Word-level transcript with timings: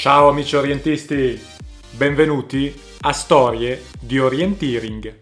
Ciao 0.00 0.30
amici 0.30 0.56
orientisti, 0.56 1.38
benvenuti 1.90 2.74
a 3.00 3.12
Storie 3.12 3.82
di 4.00 4.18
Orienteering. 4.18 5.20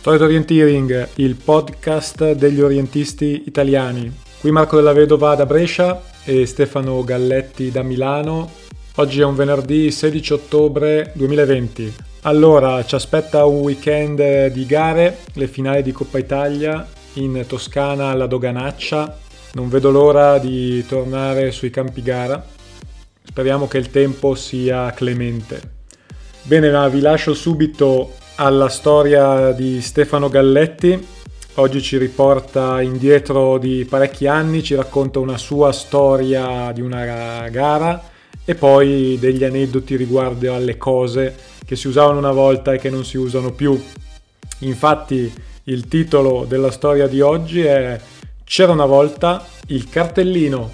Storie 0.00 0.18
di 0.18 0.24
Orienteering, 0.24 1.08
il 1.18 1.36
podcast 1.36 2.32
degli 2.32 2.60
orientisti 2.60 3.44
italiani. 3.46 4.12
Qui 4.40 4.50
Marco 4.50 4.74
della 4.74 4.92
Vedova 4.92 5.36
da 5.36 5.46
Brescia 5.46 6.02
e 6.24 6.46
Stefano 6.46 7.04
Galletti 7.04 7.70
da 7.70 7.84
Milano. 7.84 8.50
Oggi 8.96 9.20
è 9.20 9.24
un 9.24 9.36
venerdì 9.36 9.92
16 9.92 10.32
ottobre 10.32 11.12
2020. 11.14 11.94
Allora, 12.22 12.84
ci 12.84 12.96
aspetta 12.96 13.44
un 13.44 13.60
weekend 13.60 14.48
di 14.48 14.66
gare, 14.66 15.18
le 15.34 15.46
finali 15.46 15.84
di 15.84 15.92
Coppa 15.92 16.18
Italia 16.18 16.84
in 17.12 17.44
Toscana 17.46 18.08
alla 18.08 18.26
Doganaccia. 18.26 19.20
Non 19.56 19.70
vedo 19.70 19.90
l'ora 19.90 20.36
di 20.36 20.84
tornare 20.86 21.50
sui 21.50 21.70
campi 21.70 22.02
gara. 22.02 22.44
Speriamo 23.24 23.66
che 23.66 23.78
il 23.78 23.88
tempo 23.88 24.34
sia 24.34 24.90
clemente. 24.90 25.58
Bene, 26.42 26.70
ma 26.70 26.86
vi 26.88 27.00
lascio 27.00 27.32
subito 27.32 28.16
alla 28.34 28.68
storia 28.68 29.52
di 29.52 29.80
Stefano 29.80 30.28
Galletti. 30.28 31.06
Oggi 31.54 31.80
ci 31.80 31.96
riporta 31.96 32.82
indietro 32.82 33.56
di 33.56 33.86
parecchi 33.88 34.26
anni, 34.26 34.62
ci 34.62 34.74
racconta 34.74 35.20
una 35.20 35.38
sua 35.38 35.72
storia 35.72 36.70
di 36.72 36.82
una 36.82 37.48
gara 37.48 38.10
e 38.44 38.54
poi 38.54 39.16
degli 39.18 39.42
aneddoti 39.42 39.96
riguardo 39.96 40.52
alle 40.52 40.76
cose 40.76 41.34
che 41.64 41.76
si 41.76 41.88
usavano 41.88 42.18
una 42.18 42.32
volta 42.32 42.74
e 42.74 42.78
che 42.78 42.90
non 42.90 43.06
si 43.06 43.16
usano 43.16 43.52
più. 43.52 43.82
Infatti 44.58 45.32
il 45.64 45.88
titolo 45.88 46.44
della 46.46 46.70
storia 46.70 47.06
di 47.06 47.22
oggi 47.22 47.62
è 47.62 47.98
C'era 48.48 48.70
una 48.70 48.86
volta 48.86 49.44
il 49.66 49.88
cartellino. 49.88 50.70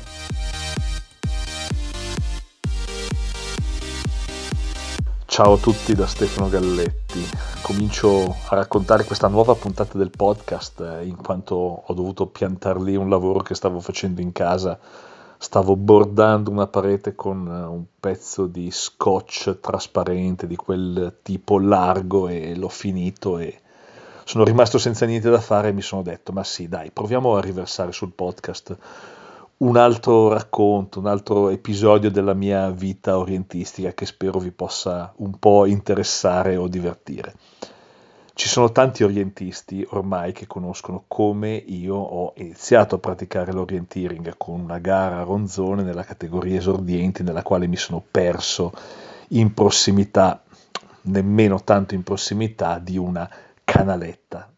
Ciao 5.24 5.55
a 5.55 5.56
tutti 5.56 5.94
da 5.94 6.06
Stefano 6.06 6.50
Galletti. 6.50 7.27
Comincio 7.62 8.36
a 8.50 8.56
raccontare 8.56 9.05
questa 9.05 9.28
nuova 9.28 9.55
puntata 9.55 9.97
del 9.97 10.10
podcast 10.14 10.80
eh, 10.82 11.06
in 11.06 11.16
quanto 11.16 11.55
ho 11.56 11.94
dovuto 11.94 12.27
piantare 12.27 12.78
lì 12.82 12.94
un 12.94 13.08
lavoro 13.08 13.41
che 13.41 13.55
stavo 13.55 13.80
facendo 13.80 14.20
in 14.20 14.32
casa. 14.32 14.78
Stavo 15.38 15.75
bordando 15.75 16.50
una 16.50 16.66
parete 16.66 17.14
con 17.14 17.48
eh, 17.48 17.64
un 17.64 17.84
pezzo 17.98 18.47
di 18.47 18.70
scotch 18.70 19.60
trasparente 19.60 20.47
di 20.47 20.56
quel 20.56 21.20
tipo 21.22 21.58
largo 21.58 22.28
e 22.28 22.54
l'ho 22.54 22.69
finito 22.69 23.38
e 23.38 23.61
sono 24.33 24.44
rimasto 24.44 24.78
senza 24.78 25.05
niente 25.05 25.28
da 25.28 25.42
fare 25.42 25.69
e 25.69 25.72
mi 25.72 25.83
sono 25.83 26.00
detto 26.00 26.33
ma 26.33 26.42
sì 26.42 26.66
dai 26.66 26.91
proviamo 26.91 27.36
a 27.36 27.41
riversare 27.42 27.92
sul 27.92 28.14
podcast 28.14 28.75
un 29.58 29.77
altro 29.77 30.28
racconto, 30.33 31.00
un 31.00 31.06
altro 31.06 31.50
episodio 31.50 32.11
della 32.11 32.33
mia 32.33 32.70
vita 32.70 33.19
orientistica 33.19 33.92
che 33.92 34.06
spero 34.06 34.38
vi 34.38 34.50
possa 34.50 35.12
un 35.16 35.38
po' 35.38 35.66
interessare 35.66 36.56
o 36.56 36.66
divertire. 36.66 37.34
Ci 38.33 38.48
sono 38.48 38.72
tanti 38.72 39.05
orientisti 39.05 39.86
ormai 39.91 40.33
che 40.33 40.47
conoscono 40.47 41.05
come 41.06 41.55
io 41.55 41.97
ho 41.97 42.33
iniziato 42.38 42.94
a 42.94 43.00
praticare 43.00 43.53
l'orienteering 43.53 44.34
con 44.38 44.60
una 44.60 44.78
gara 44.78 45.20
a 45.20 45.25
ronzone 45.25 45.83
nella 45.83 46.05
categoria 46.05 46.56
esordienti 46.56 47.22
nella 47.22 47.42
quale 47.42 47.66
mi 47.66 47.77
sono 47.77 48.03
perso 48.10 48.72
in 49.28 49.53
prossimità, 49.53 50.42
nemmeno 51.03 51.62
tanto 51.62 51.94
in 51.94 52.03
prossimità, 52.03 52.78
di 52.78 52.97
una 52.97 53.28
canaletta, 53.73 54.53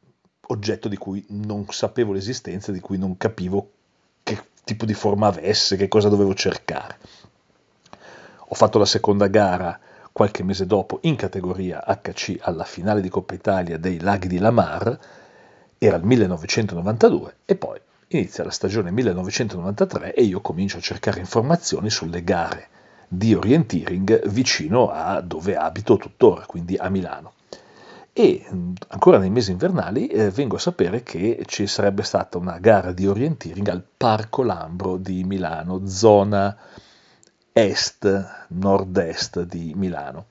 oggetto 0.48 0.89
di 0.89 0.97
cui 0.97 1.25
non 1.29 1.67
sapevo 1.69 2.12
l'esistenza, 2.12 2.73
di 2.73 2.81
cui 2.81 2.98
non 2.98 3.17
capivo 3.17 3.70
che 4.25 4.37
tipo 4.65 4.84
di 4.84 4.93
forma 4.93 5.29
avesse, 5.29 5.77
che 5.77 5.87
cosa 5.87 6.09
dovevo 6.09 6.34
cercare. 6.34 6.98
Ho 8.48 8.55
fatto 8.57 8.79
la 8.79 8.85
seconda 8.85 9.29
gara 9.29 9.79
qualche 10.11 10.42
mese 10.42 10.67
dopo 10.67 10.98
in 11.03 11.14
categoria 11.14 11.85
HC 11.86 12.39
alla 12.41 12.64
finale 12.64 13.01
di 13.01 13.08
Coppa 13.08 13.35
Italia 13.35 13.79
dei 13.79 14.01
Laghi 14.01 14.27
di 14.27 14.39
Lamar, 14.39 14.98
era 15.79 15.97
il 15.97 16.05
1992 16.05 17.36
e 17.45 17.55
poi 17.55 17.80
inizia 18.08 18.42
la 18.42 18.51
stagione 18.51 18.91
1993 18.91 20.13
e 20.13 20.24
io 20.24 20.41
comincio 20.41 20.79
a 20.79 20.80
cercare 20.80 21.20
informazioni 21.20 21.89
sulle 21.89 22.24
gare 22.24 22.67
di 23.07 23.33
orienteering 23.33 24.27
vicino 24.27 24.91
a 24.91 25.20
dove 25.20 25.55
abito 25.55 25.97
tuttora, 25.98 26.47
quindi 26.47 26.77
a 26.77 26.89
Milano 26.89 27.35
e 28.17 28.47
ancora 28.89 29.19
nei 29.19 29.29
mesi 29.29 29.51
invernali 29.51 30.07
eh, 30.07 30.30
vengo 30.30 30.55
a 30.55 30.61
sapere 30.61 31.02
che 31.02 31.42
ci 31.47 31.67
sarebbe 31.67 32.05
stata 32.05 32.39
una 32.39 32.58
gara 32.61 32.92
di 32.92 33.08
orienteering 33.08 33.67
al 33.67 33.83
Parco 33.97 34.45
Lambro 34.45 34.98
di 34.98 35.25
Milano, 35.25 35.85
zona 35.89 36.57
est, 37.53 38.45
nord-est 38.51 39.42
di 39.42 39.73
Milano. 39.74 40.27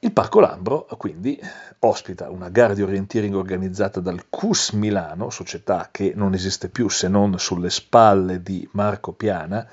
Il 0.00 0.12
Parco 0.12 0.40
Lambro 0.40 0.86
quindi 0.98 1.40
ospita 1.78 2.28
una 2.28 2.50
gara 2.50 2.74
di 2.74 2.82
orienteering 2.82 3.34
organizzata 3.34 4.00
dal 4.00 4.28
CUS 4.28 4.72
Milano, 4.72 5.30
società 5.30 5.88
che 5.90 6.12
non 6.14 6.34
esiste 6.34 6.68
più 6.68 6.90
se 6.90 7.08
non 7.08 7.38
sulle 7.38 7.70
spalle 7.70 8.42
di 8.42 8.68
Marco 8.72 9.12
Piana, 9.12 9.66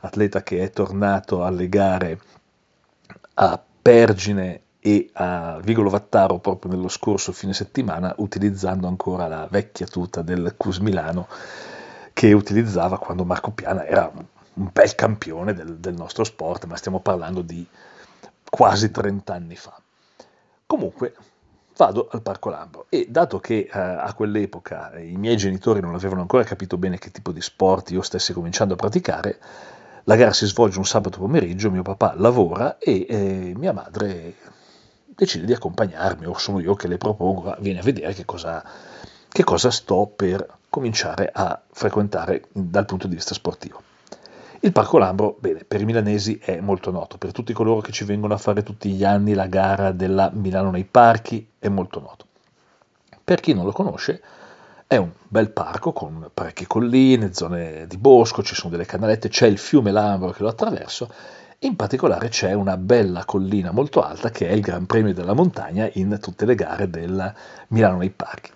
atleta 0.00 0.42
che 0.42 0.62
è 0.62 0.70
tornato 0.70 1.44
alle 1.44 1.68
gare 1.68 2.18
a 3.34 3.62
Pergine 3.82 4.63
e 4.86 5.08
a 5.14 5.60
Vigolo 5.62 5.88
Vattaro 5.88 6.40
proprio 6.40 6.72
nello 6.72 6.88
scorso 6.88 7.32
fine 7.32 7.54
settimana 7.54 8.12
utilizzando 8.18 8.86
ancora 8.86 9.26
la 9.28 9.48
vecchia 9.50 9.86
tuta 9.86 10.20
del 10.20 10.56
Cus 10.58 10.76
Milano 10.76 11.26
che 12.12 12.34
utilizzava 12.34 12.98
quando 12.98 13.24
Marco 13.24 13.50
Piana 13.50 13.86
era 13.86 14.12
un 14.12 14.68
bel 14.70 14.94
campione 14.94 15.54
del, 15.54 15.78
del 15.78 15.94
nostro 15.94 16.22
sport, 16.22 16.66
ma 16.66 16.76
stiamo 16.76 17.00
parlando 17.00 17.40
di 17.40 17.66
quasi 18.50 18.90
30 18.90 19.32
anni 19.32 19.56
fa. 19.56 19.74
Comunque 20.66 21.14
vado 21.78 22.08
al 22.12 22.20
Parco 22.20 22.50
Lambro 22.50 22.84
e 22.90 23.06
dato 23.08 23.40
che 23.40 23.70
eh, 23.72 23.78
a 23.78 24.12
quell'epoca 24.12 24.98
i 24.98 25.16
miei 25.16 25.38
genitori 25.38 25.80
non 25.80 25.94
avevano 25.94 26.20
ancora 26.20 26.44
capito 26.44 26.76
bene 26.76 26.98
che 26.98 27.10
tipo 27.10 27.32
di 27.32 27.40
sport 27.40 27.90
io 27.92 28.02
stessi 28.02 28.34
cominciando 28.34 28.74
a 28.74 28.76
praticare, 28.76 29.38
la 30.04 30.16
gara 30.16 30.34
si 30.34 30.44
svolge 30.44 30.76
un 30.76 30.84
sabato 30.84 31.20
pomeriggio, 31.20 31.70
mio 31.70 31.80
papà 31.80 32.12
lavora 32.18 32.76
e 32.76 33.06
eh, 33.08 33.54
mia 33.56 33.72
madre 33.72 34.52
decide 35.14 35.46
di 35.46 35.52
accompagnarmi 35.52 36.26
o 36.26 36.36
sono 36.36 36.60
io 36.60 36.74
che 36.74 36.88
le 36.88 36.98
propongo, 36.98 37.56
vieni 37.60 37.78
a 37.78 37.82
vedere 37.82 38.12
che 38.14 38.24
cosa, 38.24 38.62
che 39.28 39.44
cosa 39.44 39.70
sto 39.70 40.10
per 40.14 40.46
cominciare 40.68 41.30
a 41.32 41.60
frequentare 41.70 42.44
dal 42.52 42.84
punto 42.84 43.06
di 43.06 43.14
vista 43.14 43.34
sportivo. 43.34 43.82
Il 44.60 44.72
Parco 44.72 44.96
Lambro, 44.98 45.36
bene, 45.38 45.64
per 45.64 45.80
i 45.82 45.84
milanesi 45.84 46.38
è 46.42 46.58
molto 46.58 46.90
noto, 46.90 47.18
per 47.18 47.32
tutti 47.32 47.52
coloro 47.52 47.80
che 47.80 47.92
ci 47.92 48.04
vengono 48.04 48.32
a 48.32 48.38
fare 48.38 48.62
tutti 48.62 48.90
gli 48.90 49.04
anni 49.04 49.34
la 49.34 49.46
gara 49.46 49.92
della 49.92 50.30
Milano 50.32 50.70
nei 50.70 50.84
parchi 50.84 51.46
è 51.58 51.68
molto 51.68 52.00
noto. 52.00 52.26
Per 53.22 53.40
chi 53.40 53.52
non 53.52 53.66
lo 53.66 53.72
conosce, 53.72 54.22
è 54.86 54.96
un 54.96 55.10
bel 55.28 55.50
parco 55.50 55.92
con 55.92 56.30
parecchie 56.32 56.66
colline, 56.66 57.34
zone 57.34 57.86
di 57.86 57.98
bosco, 57.98 58.42
ci 58.42 58.54
sono 58.54 58.70
delle 58.70 58.86
canalette, 58.86 59.28
c'è 59.28 59.46
il 59.46 59.58
fiume 59.58 59.90
Lambro 59.90 60.30
che 60.30 60.42
lo 60.42 60.48
attraverso 60.48 61.10
in 61.60 61.76
particolare 61.76 62.28
c'è 62.28 62.52
una 62.52 62.76
bella 62.76 63.24
collina 63.24 63.70
molto 63.70 64.02
alta 64.02 64.30
che 64.30 64.48
è 64.48 64.52
il 64.52 64.60
Gran 64.60 64.86
Premio 64.86 65.14
della 65.14 65.32
Montagna 65.32 65.88
in 65.94 66.18
tutte 66.20 66.44
le 66.44 66.54
gare 66.54 66.90
del 66.90 67.34
Milano 67.68 67.98
nei 67.98 68.10
Parchi. 68.10 68.50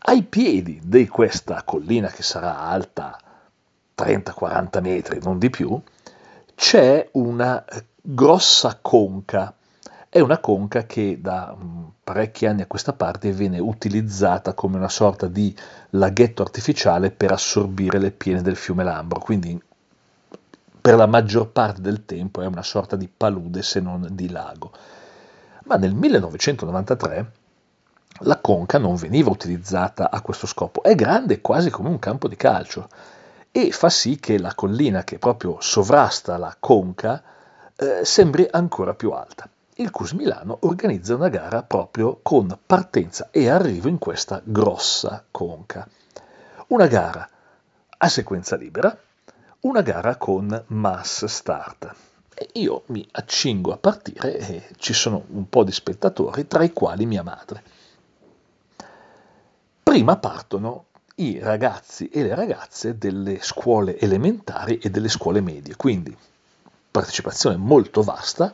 Ai 0.00 0.22
piedi 0.22 0.80
di 0.82 1.06
questa 1.06 1.62
collina 1.64 2.08
che 2.08 2.22
sarà 2.22 2.60
alta 2.60 3.18
30-40 3.96 4.80
metri, 4.80 5.20
non 5.22 5.38
di 5.38 5.50
più, 5.50 5.80
c'è 6.54 7.08
una 7.12 7.64
grossa 8.00 8.78
conca. 8.80 9.54
È 10.08 10.20
una 10.20 10.38
conca 10.38 10.86
che 10.86 11.18
da 11.20 11.54
mm, 11.54 11.84
parecchi 12.02 12.46
anni 12.46 12.62
a 12.62 12.66
questa 12.66 12.94
parte 12.94 13.30
viene 13.32 13.58
utilizzata 13.58 14.54
come 14.54 14.76
una 14.76 14.88
sorta 14.88 15.26
di 15.26 15.54
laghetto 15.90 16.42
artificiale 16.42 17.10
per 17.10 17.32
assorbire 17.32 17.98
le 17.98 18.10
piene 18.10 18.40
del 18.40 18.56
fiume 18.56 18.84
Lambro, 18.84 19.20
quindi 19.20 19.60
per 20.88 20.96
la 20.96 21.04
maggior 21.04 21.50
parte 21.50 21.82
del 21.82 22.06
tempo 22.06 22.40
è 22.40 22.46
una 22.46 22.62
sorta 22.62 22.96
di 22.96 23.10
palude 23.14 23.60
se 23.62 23.78
non 23.78 24.08
di 24.12 24.30
lago. 24.30 24.72
Ma 25.64 25.76
nel 25.76 25.92
1993 25.92 27.32
la 28.20 28.40
conca 28.40 28.78
non 28.78 28.94
veniva 28.94 29.28
utilizzata 29.28 30.10
a 30.10 30.22
questo 30.22 30.46
scopo, 30.46 30.82
è 30.82 30.94
grande 30.94 31.42
quasi 31.42 31.68
come 31.68 31.90
un 31.90 31.98
campo 31.98 32.26
di 32.26 32.36
calcio 32.36 32.88
e 33.52 33.70
fa 33.70 33.90
sì 33.90 34.18
che 34.18 34.38
la 34.38 34.54
collina 34.54 35.04
che 35.04 35.18
proprio 35.18 35.58
sovrasta 35.60 36.38
la 36.38 36.56
conca 36.58 37.22
eh, 37.76 38.02
sembri 38.06 38.48
ancora 38.50 38.94
più 38.94 39.10
alta. 39.10 39.46
Il 39.74 39.90
Cus 39.90 40.12
Milano 40.12 40.56
organizza 40.62 41.16
una 41.16 41.28
gara 41.28 41.62
proprio 41.64 42.20
con 42.22 42.58
partenza 42.64 43.28
e 43.30 43.50
arrivo 43.50 43.88
in 43.88 43.98
questa 43.98 44.40
grossa 44.42 45.22
conca. 45.30 45.86
Una 46.68 46.86
gara 46.86 47.28
a 47.98 48.08
sequenza 48.08 48.56
libera, 48.56 48.98
una 49.60 49.82
gara 49.82 50.16
con 50.16 50.64
mass 50.68 51.24
start. 51.24 51.94
E 52.34 52.50
io 52.54 52.84
mi 52.86 53.06
accingo 53.12 53.72
a 53.72 53.78
partire 53.78 54.38
e 54.38 54.68
ci 54.76 54.92
sono 54.92 55.24
un 55.30 55.48
po' 55.48 55.64
di 55.64 55.72
spettatori, 55.72 56.46
tra 56.46 56.62
i 56.62 56.72
quali 56.72 57.04
mia 57.04 57.22
madre. 57.22 57.62
Prima 59.82 60.16
partono 60.18 60.84
i 61.16 61.40
ragazzi 61.40 62.08
e 62.08 62.22
le 62.22 62.34
ragazze 62.34 62.96
delle 62.96 63.42
scuole 63.42 63.98
elementari 63.98 64.78
e 64.78 64.90
delle 64.90 65.08
scuole 65.08 65.40
medie, 65.40 65.74
quindi 65.74 66.16
partecipazione 66.90 67.56
molto 67.56 68.02
vasta. 68.02 68.52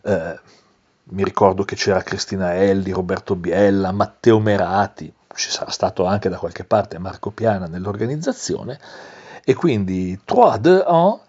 Eh, 0.00 0.40
mi 1.12 1.24
ricordo 1.24 1.64
che 1.64 1.74
c'era 1.74 2.02
Cristina 2.02 2.54
Elli, 2.54 2.92
Roberto 2.92 3.34
Biella, 3.34 3.92
Matteo 3.92 4.38
Merati, 4.38 5.12
ci 5.34 5.50
sarà 5.50 5.70
stato 5.70 6.04
anche 6.04 6.28
da 6.28 6.38
qualche 6.38 6.64
parte 6.64 6.98
Marco 6.98 7.30
Piana 7.30 7.66
nell'organizzazione, 7.66 8.78
e 9.50 9.54
quindi 9.54 10.16
3-2 10.24 10.84
1 10.86 11.20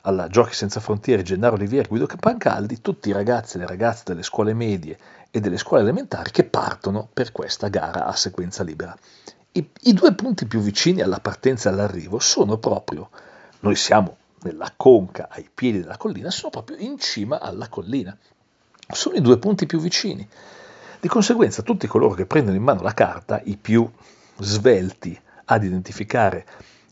alla 0.00 0.26
Giochi 0.26 0.52
Senza 0.52 0.80
Frontiere, 0.80 1.22
Gennaro 1.22 1.54
Olivieri, 1.54 1.86
Guido 1.86 2.08
Pancaldi, 2.08 2.80
tutti 2.80 3.10
i 3.10 3.12
ragazzi 3.12 3.54
e 3.54 3.60
le 3.60 3.68
ragazze 3.68 4.02
delle 4.04 4.24
scuole 4.24 4.52
medie 4.52 4.98
e 5.30 5.38
delle 5.38 5.58
scuole 5.58 5.84
elementari 5.84 6.32
che 6.32 6.42
partono 6.42 7.08
per 7.12 7.30
questa 7.30 7.68
gara 7.68 8.06
a 8.06 8.16
sequenza 8.16 8.64
libera. 8.64 8.96
I, 9.52 9.70
I, 9.82 9.92
due 9.92 10.12
punti 10.12 10.46
più 10.46 10.58
vicini 10.58 11.02
alla 11.02 11.20
partenza 11.20 11.68
e 11.68 11.72
all'arrivo 11.72 12.18
sono 12.18 12.58
proprio, 12.58 13.10
noi 13.60 13.76
siamo 13.76 14.16
nella 14.42 14.72
conca 14.76 15.28
ai 15.30 15.48
piedi 15.54 15.80
della 15.80 15.98
collina, 15.98 16.32
sono 16.32 16.50
proprio 16.50 16.78
in 16.78 16.98
cima 16.98 17.38
alla 17.38 17.68
collina. 17.68 18.16
Sono 18.90 19.14
i 19.14 19.20
due 19.20 19.38
punti 19.38 19.66
più 19.66 19.78
vicini. 19.78 20.28
Di 20.98 21.06
conseguenza 21.06 21.62
tutti 21.62 21.86
coloro 21.86 22.14
che 22.14 22.26
prendono 22.26 22.56
in 22.56 22.62
mano 22.64 22.82
la 22.82 22.92
carta, 22.92 23.40
i 23.44 23.56
più 23.56 23.88
svelti 24.40 25.16
ad 25.44 25.62
identificare 25.62 26.44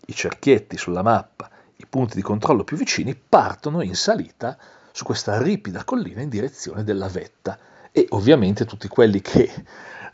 i 0.07 0.15
cerchietti 0.15 0.77
sulla 0.77 1.03
mappa, 1.03 1.51
i 1.77 1.87
punti 1.87 2.17
di 2.17 2.23
controllo 2.23 2.65
più 2.65 2.77
vicini, 2.77 3.15
partono 3.15 3.83
in 3.83 3.95
salita 3.95 4.57
su 4.93 5.05
questa 5.05 5.41
ripida 5.41 5.85
collina 5.85 6.23
in 6.23 6.29
direzione 6.29 6.83
della 6.83 7.09
vetta 7.09 7.59
e 7.93 8.07
ovviamente 8.11 8.65
tutti 8.65 8.89
quelli 8.89 9.21
che 9.21 9.51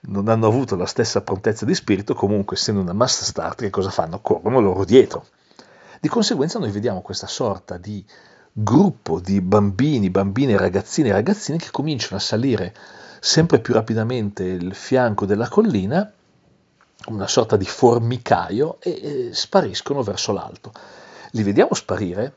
non 0.03 0.29
hanno 0.29 0.47
avuto 0.49 0.75
la 0.75 0.87
stessa 0.87 1.21
prontezza 1.21 1.65
di 1.65 1.75
spirito, 1.75 2.15
comunque 2.15 2.57
essendo 2.57 2.81
una 2.81 2.93
mass 2.93 3.23
start, 3.23 3.61
che 3.61 3.71
cosa 3.71 3.91
fanno? 3.91 4.21
Corrono 4.21 4.61
loro 4.61 4.85
dietro. 4.85 5.27
Di 6.01 6.09
conseguenza 6.09 6.59
noi 6.59 6.73
vediamo 6.73 7.01
questa 7.01 7.29
sorta 7.29 7.79
di 7.79 8.05
gruppo 8.53 9.21
di 9.21 9.41
bambini, 9.41 10.11
bambine, 10.11 10.57
ragazzine 10.57 11.11
e 11.11 11.13
ragazzine 11.13 11.59
che 11.59 11.71
cominciano 11.71 12.17
a 12.17 12.21
salire 12.21 12.75
sempre 13.21 13.61
più 13.61 13.73
rapidamente 13.73 14.43
il 14.43 14.75
fianco 14.75 15.27
della 15.27 15.49
collina, 15.49 16.13
una 17.07 17.27
sorta 17.27 17.57
di 17.57 17.65
formicaio, 17.65 18.79
e, 18.81 19.31
spariscono 19.33 20.03
verso 20.03 20.33
l'alto. 20.33 20.73
Li 21.33 21.43
vediamo 21.43 21.75
sparire, 21.75 22.35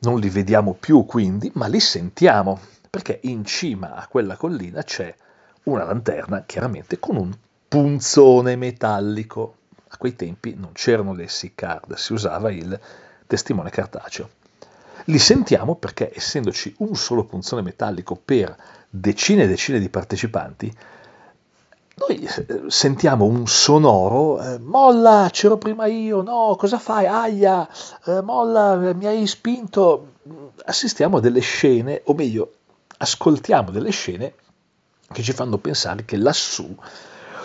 non 0.00 0.18
li 0.18 0.28
vediamo 0.28 0.74
più 0.74 1.04
quindi, 1.04 1.50
ma 1.54 1.66
li 1.66 1.80
sentiamo, 1.80 2.60
perché 2.90 3.20
in 3.22 3.44
cima 3.44 3.94
a 3.94 4.06
quella 4.06 4.36
collina 4.36 4.82
c'è 4.82 5.14
una 5.64 5.84
lanterna, 5.84 6.44
chiaramente 6.44 6.98
con 6.98 7.16
un 7.16 7.34
punzone 7.68 8.56
metallico. 8.56 9.56
A 9.88 9.96
quei 9.96 10.16
tempi 10.16 10.54
non 10.56 10.72
c'erano 10.72 11.14
le 11.14 11.28
SIC 11.28 11.54
card, 11.54 11.94
si 11.94 12.12
usava 12.12 12.50
il 12.50 12.78
testimone 13.26 13.70
cartaceo. 13.70 14.28
Li 15.06 15.18
sentiamo 15.18 15.76
perché, 15.76 16.10
essendoci 16.14 16.74
un 16.78 16.96
solo 16.96 17.24
punzone 17.24 17.62
metallico 17.62 18.16
per 18.16 18.56
decine 18.88 19.44
e 19.44 19.46
decine 19.46 19.78
di 19.78 19.88
partecipanti, 19.88 20.74
noi 21.96 22.22
eh, 22.22 22.64
sentiamo 22.68 23.24
un 23.24 23.46
sonoro, 23.46 24.40
eh, 24.42 24.58
molla, 24.58 25.28
c'ero 25.30 25.56
prima 25.56 25.86
io, 25.86 26.22
no, 26.22 26.56
cosa 26.58 26.78
fai, 26.78 27.06
aia, 27.06 27.68
eh, 28.06 28.20
molla, 28.20 28.76
mi 28.76 29.06
hai 29.06 29.26
spinto. 29.26 30.12
Assistiamo 30.64 31.18
a 31.18 31.20
delle 31.20 31.40
scene, 31.40 32.02
o 32.04 32.14
meglio, 32.14 32.52
ascoltiamo 32.96 33.70
delle 33.70 33.90
scene 33.90 34.34
che 35.12 35.22
ci 35.22 35.32
fanno 35.32 35.58
pensare 35.58 36.04
che 36.04 36.16
lassù 36.16 36.74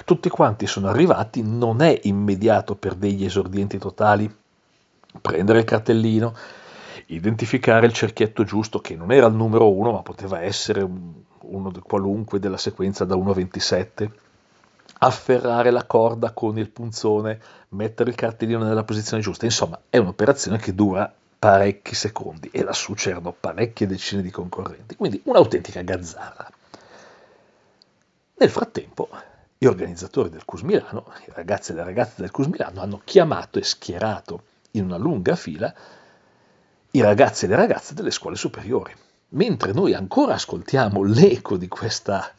tutti 0.06 0.30
quanti 0.30 0.66
sono 0.66 0.88
arrivati, 0.88 1.44
non 1.44 1.82
è 1.82 2.00
immediato 2.04 2.76
per 2.76 2.96
degli 2.96 3.26
esordienti 3.26 3.78
totali. 3.78 4.34
Prendere 5.22 5.60
il 5.60 5.66
cartellino, 5.66 6.34
identificare 7.08 7.86
il 7.86 7.94
cerchietto 7.94 8.44
giusto, 8.44 8.80
che 8.80 8.96
non 8.96 9.12
era 9.12 9.28
il 9.28 9.36
numero 9.36 9.70
1, 9.72 9.92
ma 9.92 10.02
poteva 10.02 10.42
essere 10.42 10.82
uno 11.42 11.72
qualunque 11.84 12.40
della 12.40 12.58
sequenza 12.58 13.06
da 13.06 13.16
1 13.16 13.30
a 13.30 13.34
27, 13.36 14.12
afferrare 15.00 15.72
la 15.72 15.86
corda 15.86 16.32
con 16.32 16.58
il 16.58 16.70
punzone, 16.70 17.40
mettere 17.70 18.10
il 18.10 18.16
cartellino 18.16 18.64
nella 18.64 18.84
posizione 18.84 19.22
giusta. 19.22 19.46
Insomma, 19.46 19.80
è 19.90 19.98
un'operazione 19.98 20.58
che 20.58 20.76
dura 20.76 21.12
parecchi 21.40 21.96
secondi 21.96 22.50
e 22.52 22.64
lassù 22.64 22.94
c'erano 22.94 23.32
parecchie 23.32 23.88
decine 23.88 24.22
di 24.22 24.30
concorrenti, 24.30 24.96
quindi 24.96 25.22
un'autentica 25.26 25.82
gazzarra. 25.82 26.52
Nel 28.36 28.50
frattempo, 28.50 29.10
gli 29.58 29.66
organizzatori 29.66 30.30
del 30.30 30.46
Cus 30.46 30.62
Milano, 30.62 31.12
i 31.28 31.32
ragazzi 31.34 31.72
e 31.72 31.76
le 31.76 31.84
ragazze 31.84 32.22
del 32.22 32.32
Cus 32.32 32.48
Milano, 32.48 32.82
hanno 32.82 33.02
chiamato 33.04 33.60
e 33.60 33.64
schierato 33.64 34.44
in 34.72 34.86
una 34.86 34.98
lunga 34.98 35.36
fila 35.36 35.74
i 36.92 37.02
ragazzi 37.02 37.46
e 37.46 37.48
le 37.48 37.56
ragazze 37.56 37.94
delle 37.94 38.12
scuole 38.12 38.36
superiori. 38.36 38.94
Mentre 39.30 39.74
noi 39.74 39.94
ancora 39.94 40.34
ascoltiamo 40.34 41.04
l'eco 41.04 41.56
di 41.56 41.68
questa 41.68 42.34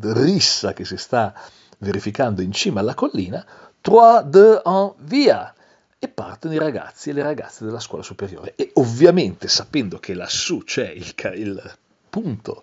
rissa 0.00 0.72
che 0.72 0.84
si 0.84 0.96
sta 0.96 1.34
verificando 1.80 2.42
in 2.42 2.52
cima 2.52 2.80
alla 2.80 2.94
collina, 2.94 3.44
3, 3.80 4.22
2, 4.26 4.62
1, 4.64 4.94
via! 5.00 5.54
E 5.98 6.08
partono 6.08 6.54
i 6.54 6.58
ragazzi 6.58 7.10
e 7.10 7.12
le 7.12 7.22
ragazze 7.22 7.64
della 7.64 7.78
scuola 7.78 8.02
superiore. 8.02 8.54
E 8.56 8.70
ovviamente, 8.74 9.48
sapendo 9.48 9.98
che 9.98 10.14
lassù 10.14 10.64
c'è 10.64 10.88
il, 10.88 11.14
il 11.34 11.74
punto 12.08 12.62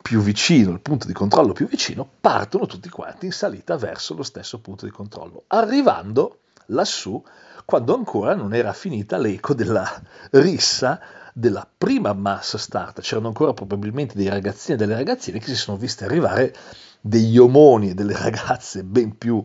più 0.00 0.20
vicino, 0.20 0.70
il 0.70 0.80
punto 0.80 1.06
di 1.06 1.12
controllo 1.12 1.52
più 1.52 1.66
vicino, 1.66 2.08
partono 2.20 2.66
tutti 2.66 2.88
quanti 2.88 3.26
in 3.26 3.32
salita 3.32 3.76
verso 3.76 4.14
lo 4.14 4.22
stesso 4.22 4.60
punto 4.60 4.84
di 4.84 4.92
controllo, 4.92 5.42
arrivando 5.48 6.38
lassù 6.66 7.22
quando 7.64 7.94
ancora 7.94 8.34
non 8.34 8.54
era 8.54 8.72
finita 8.72 9.18
l'eco 9.18 9.52
della 9.52 9.86
rissa 10.30 11.00
della 11.38 11.66
prima 11.78 12.12
mass 12.12 12.56
start. 12.56 13.00
C'erano 13.00 13.28
ancora 13.28 13.52
probabilmente 13.52 14.16
dei 14.16 14.28
ragazzini 14.28 14.74
e 14.74 14.76
delle 14.76 14.94
ragazzine 14.94 15.38
che 15.38 15.46
si 15.46 15.54
sono 15.54 15.76
viste 15.76 16.04
arrivare 16.04 16.52
degli 17.00 17.38
omoni 17.38 17.90
e 17.90 17.94
delle 17.94 18.16
ragazze 18.16 18.82
ben 18.82 19.16
più, 19.16 19.44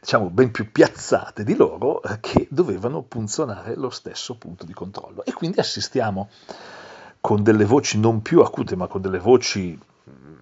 diciamo, 0.00 0.28
ben 0.30 0.50
più 0.50 0.72
piazzate 0.72 1.44
di 1.44 1.54
loro 1.54 2.02
eh, 2.02 2.18
che 2.18 2.48
dovevano 2.50 3.02
punzonare 3.02 3.76
lo 3.76 3.90
stesso 3.90 4.36
punto 4.36 4.64
di 4.64 4.72
controllo. 4.72 5.24
E 5.24 5.32
quindi 5.32 5.60
assistiamo 5.60 6.28
con 7.20 7.44
delle 7.44 7.64
voci 7.64 8.00
non 8.00 8.22
più 8.22 8.40
acute, 8.40 8.74
ma 8.74 8.88
con 8.88 9.00
delle 9.00 9.20
voci 9.20 9.78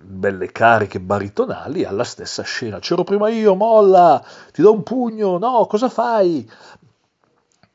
belle 0.09 0.51
cariche 0.51 1.01
baritonali 1.01 1.85
alla 1.85 2.05
stessa 2.05 2.43
scena. 2.43 2.79
C'ero 2.79 3.05
prima 3.05 3.29
io, 3.29 3.55
molla, 3.55 4.25
ti 4.53 4.63
do 4.63 4.73
un 4.73 4.83
pugno, 4.83 5.37
no, 5.37 5.67
cosa 5.67 5.91
fai? 5.91 6.51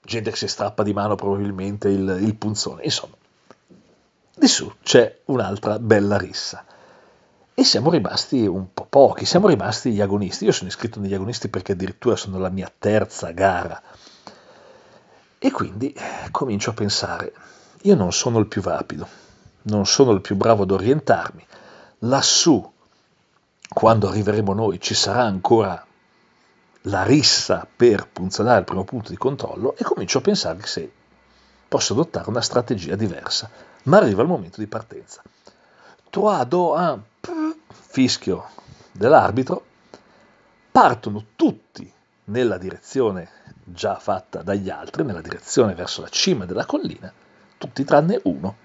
Gente 0.05 0.31
che 0.31 0.35
si 0.37 0.47
strappa 0.47 0.83
di 0.83 0.93
mano 0.93 1.15
probabilmente 1.15 1.89
il, 1.89 2.19
il 2.21 2.35
punzone, 2.35 2.83
insomma. 2.83 3.15
Di 4.35 4.47
su 4.47 4.71
c'è 4.81 5.19
un'altra 5.25 5.79
bella 5.79 6.17
rissa. 6.17 6.65
E 7.55 7.63
siamo 7.63 7.91
rimasti 7.91 8.45
un 8.47 8.73
po' 8.73 8.87
pochi, 8.89 9.25
siamo 9.25 9.47
rimasti 9.47 9.91
gli 9.91 10.01
agonisti. 10.01 10.45
Io 10.45 10.51
sono 10.51 10.69
iscritto 10.69 10.99
negli 10.99 11.13
agonisti 11.13 11.49
perché 11.49 11.73
addirittura 11.73 12.15
sono 12.15 12.39
la 12.39 12.49
mia 12.49 12.71
terza 12.77 13.29
gara. 13.31 13.79
E 15.37 15.51
quindi 15.51 15.95
comincio 16.31 16.71
a 16.71 16.73
pensare, 16.73 17.33
io 17.83 17.95
non 17.95 18.11
sono 18.11 18.39
il 18.39 18.47
più 18.47 18.61
rapido, 18.61 19.07
non 19.63 19.85
sono 19.85 20.11
il 20.11 20.21
più 20.21 20.35
bravo 20.35 20.63
ad 20.63 20.71
orientarmi. 20.71 21.45
Lassù, 21.99 22.71
quando 23.69 24.07
arriveremo 24.07 24.53
noi, 24.53 24.79
ci 24.79 24.93
sarà 24.93 25.23
ancora 25.23 25.85
la 26.87 27.03
rissa 27.03 27.67
per 27.73 28.07
punzonare 28.07 28.59
il 28.59 28.65
primo 28.65 28.83
punto 28.83 29.09
di 29.09 29.17
controllo 29.17 29.75
e 29.77 29.83
comincio 29.83 30.17
a 30.17 30.21
pensare 30.21 30.65
se 30.65 30.91
posso 31.67 31.93
adottare 31.93 32.29
una 32.29 32.41
strategia 32.41 32.95
diversa. 32.95 33.49
Ma 33.83 33.97
arriva 33.97 34.21
il 34.21 34.27
momento 34.27 34.59
di 34.59 34.67
partenza. 34.67 35.21
3, 36.09 36.47
2, 36.47 36.59
1, 36.79 37.03
fischio 37.69 38.45
dell'arbitro, 38.91 39.65
partono 40.71 41.25
tutti 41.35 41.91
nella 42.25 42.57
direzione 42.57 43.29
già 43.63 43.95
fatta 43.95 44.41
dagli 44.41 44.69
altri, 44.69 45.03
nella 45.03 45.21
direzione 45.21 45.73
verso 45.73 46.01
la 46.01 46.09
cima 46.09 46.45
della 46.45 46.65
collina, 46.65 47.11
tutti 47.57 47.83
tranne 47.83 48.19
uno, 48.23 48.55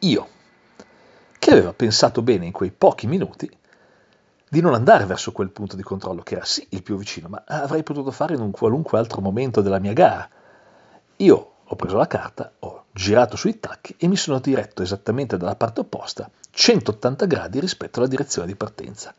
io, 0.00 0.28
che 1.38 1.50
aveva 1.50 1.72
pensato 1.72 2.22
bene 2.22 2.46
in 2.46 2.52
quei 2.52 2.70
pochi 2.70 3.06
minuti 3.06 3.50
di 4.48 4.60
non 4.60 4.74
andare 4.74 5.04
verso 5.06 5.32
quel 5.32 5.50
punto 5.50 5.76
di 5.76 5.82
controllo, 5.82 6.22
che 6.22 6.36
era 6.36 6.44
sì 6.44 6.66
il 6.70 6.82
più 6.82 6.96
vicino, 6.96 7.28
ma 7.28 7.42
avrei 7.46 7.82
potuto 7.82 8.10
fare 8.10 8.34
in 8.34 8.40
un 8.40 8.50
qualunque 8.50 8.98
altro 8.98 9.20
momento 9.20 9.60
della 9.60 9.78
mia 9.78 9.92
gara. 9.92 10.28
Io 11.16 11.52
ho 11.64 11.76
preso 11.76 11.96
la 11.96 12.06
carta, 12.06 12.52
ho 12.60 12.84
girato 12.92 13.36
sui 13.36 13.58
tacchi 13.58 13.96
e 13.98 14.06
mi 14.06 14.16
sono 14.16 14.38
diretto 14.38 14.82
esattamente 14.82 15.36
dalla 15.36 15.56
parte 15.56 15.80
opposta, 15.80 16.30
180 16.50 17.26
gradi 17.26 17.60
rispetto 17.60 17.98
alla 17.98 18.08
direzione 18.08 18.46
di 18.46 18.54
partenza. 18.54 19.12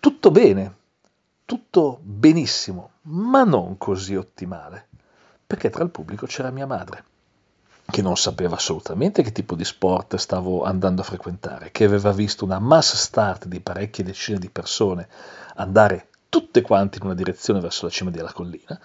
Tutto 0.00 0.30
bene, 0.30 0.74
tutto 1.44 1.98
benissimo, 2.02 2.90
ma 3.02 3.44
non 3.44 3.78
così 3.78 4.16
ottimale, 4.16 4.88
perché 5.46 5.70
tra 5.70 5.84
il 5.84 5.90
pubblico 5.90 6.26
c'era 6.26 6.50
mia 6.50 6.66
madre 6.66 7.10
che 7.92 8.00
non 8.00 8.16
sapeva 8.16 8.56
assolutamente 8.56 9.22
che 9.22 9.32
tipo 9.32 9.54
di 9.54 9.66
sport 9.66 10.16
stavo 10.16 10.62
andando 10.62 11.02
a 11.02 11.04
frequentare, 11.04 11.70
che 11.72 11.84
aveva 11.84 12.10
visto 12.10 12.42
una 12.42 12.58
mass 12.58 12.94
start 12.94 13.44
di 13.44 13.60
parecchie 13.60 14.02
decine 14.02 14.38
di 14.38 14.48
persone 14.48 15.06
andare 15.56 16.08
tutte 16.30 16.62
quante 16.62 16.96
in 16.96 17.04
una 17.04 17.14
direzione 17.14 17.60
verso 17.60 17.84
la 17.84 17.90
cima 17.90 18.10
della 18.10 18.32
collina, 18.32 18.80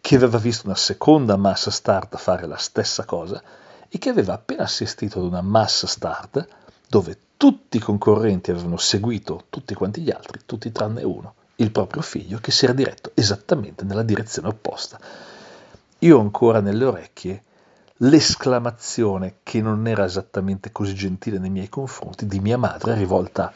che 0.00 0.16
aveva 0.16 0.38
visto 0.38 0.66
una 0.66 0.74
seconda 0.74 1.36
mass 1.36 1.68
start 1.68 2.16
fare 2.16 2.48
la 2.48 2.56
stessa 2.56 3.04
cosa 3.04 3.40
e 3.88 3.96
che 3.96 4.08
aveva 4.08 4.32
appena 4.32 4.64
assistito 4.64 5.20
ad 5.20 5.26
una 5.26 5.40
mass 5.40 5.86
start 5.86 6.44
dove 6.88 7.16
tutti 7.36 7.76
i 7.76 7.80
concorrenti 7.80 8.50
avevano 8.50 8.76
seguito 8.76 9.44
tutti 9.50 9.72
quanti 9.74 10.00
gli 10.00 10.10
altri, 10.10 10.40
tutti 10.44 10.72
tranne 10.72 11.04
uno, 11.04 11.34
il 11.56 11.70
proprio 11.70 12.02
figlio, 12.02 12.38
che 12.38 12.50
si 12.50 12.64
era 12.64 12.74
diretto 12.74 13.12
esattamente 13.14 13.84
nella 13.84 14.02
direzione 14.02 14.48
opposta. 14.48 14.98
Io 16.00 16.18
ancora 16.18 16.60
nelle 16.60 16.84
orecchie 16.84 17.44
l'esclamazione 18.02 19.38
che 19.42 19.60
non 19.60 19.88
era 19.88 20.04
esattamente 20.04 20.70
così 20.70 20.94
gentile 20.94 21.38
nei 21.38 21.50
miei 21.50 21.68
confronti 21.68 22.26
di 22.26 22.38
mia 22.38 22.56
madre 22.56 22.94
rivolta 22.94 23.52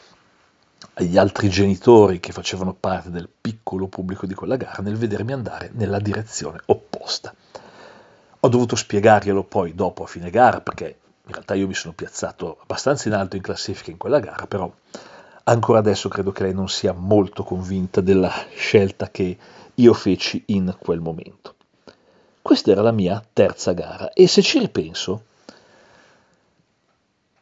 agli 0.95 1.17
altri 1.17 1.49
genitori 1.49 2.19
che 2.19 2.33
facevano 2.33 2.73
parte 2.73 3.09
del 3.09 3.29
piccolo 3.29 3.87
pubblico 3.87 4.25
di 4.25 4.33
quella 4.33 4.57
gara 4.57 4.83
nel 4.83 4.97
vedermi 4.97 5.31
andare 5.31 5.71
nella 5.73 5.99
direzione 5.99 6.59
opposta. 6.65 7.33
Ho 8.41 8.49
dovuto 8.49 8.75
spiegarglielo 8.75 9.43
poi 9.43 9.73
dopo 9.75 10.03
a 10.03 10.07
fine 10.07 10.29
gara 10.29 10.59
perché 10.59 10.97
in 11.25 11.31
realtà 11.31 11.53
io 11.53 11.67
mi 11.67 11.73
sono 11.73 11.93
piazzato 11.93 12.57
abbastanza 12.61 13.07
in 13.07 13.13
alto 13.13 13.37
in 13.37 13.41
classifica 13.41 13.91
in 13.91 13.97
quella 13.97 14.19
gara, 14.19 14.45
però 14.45 14.69
ancora 15.45 15.79
adesso 15.79 16.09
credo 16.09 16.33
che 16.33 16.43
lei 16.43 16.53
non 16.53 16.67
sia 16.67 16.91
molto 16.91 17.43
convinta 17.43 18.01
della 18.01 18.31
scelta 18.53 19.09
che 19.09 19.37
io 19.73 19.93
feci 19.93 20.43
in 20.47 20.75
quel 20.77 20.99
momento. 20.99 21.55
Questa 22.43 22.71
era 22.71 22.81
la 22.81 22.91
mia 22.91 23.23
terza 23.31 23.71
gara 23.71 24.11
e 24.11 24.27
se 24.27 24.41
ci 24.41 24.59
ripenso, 24.59 25.23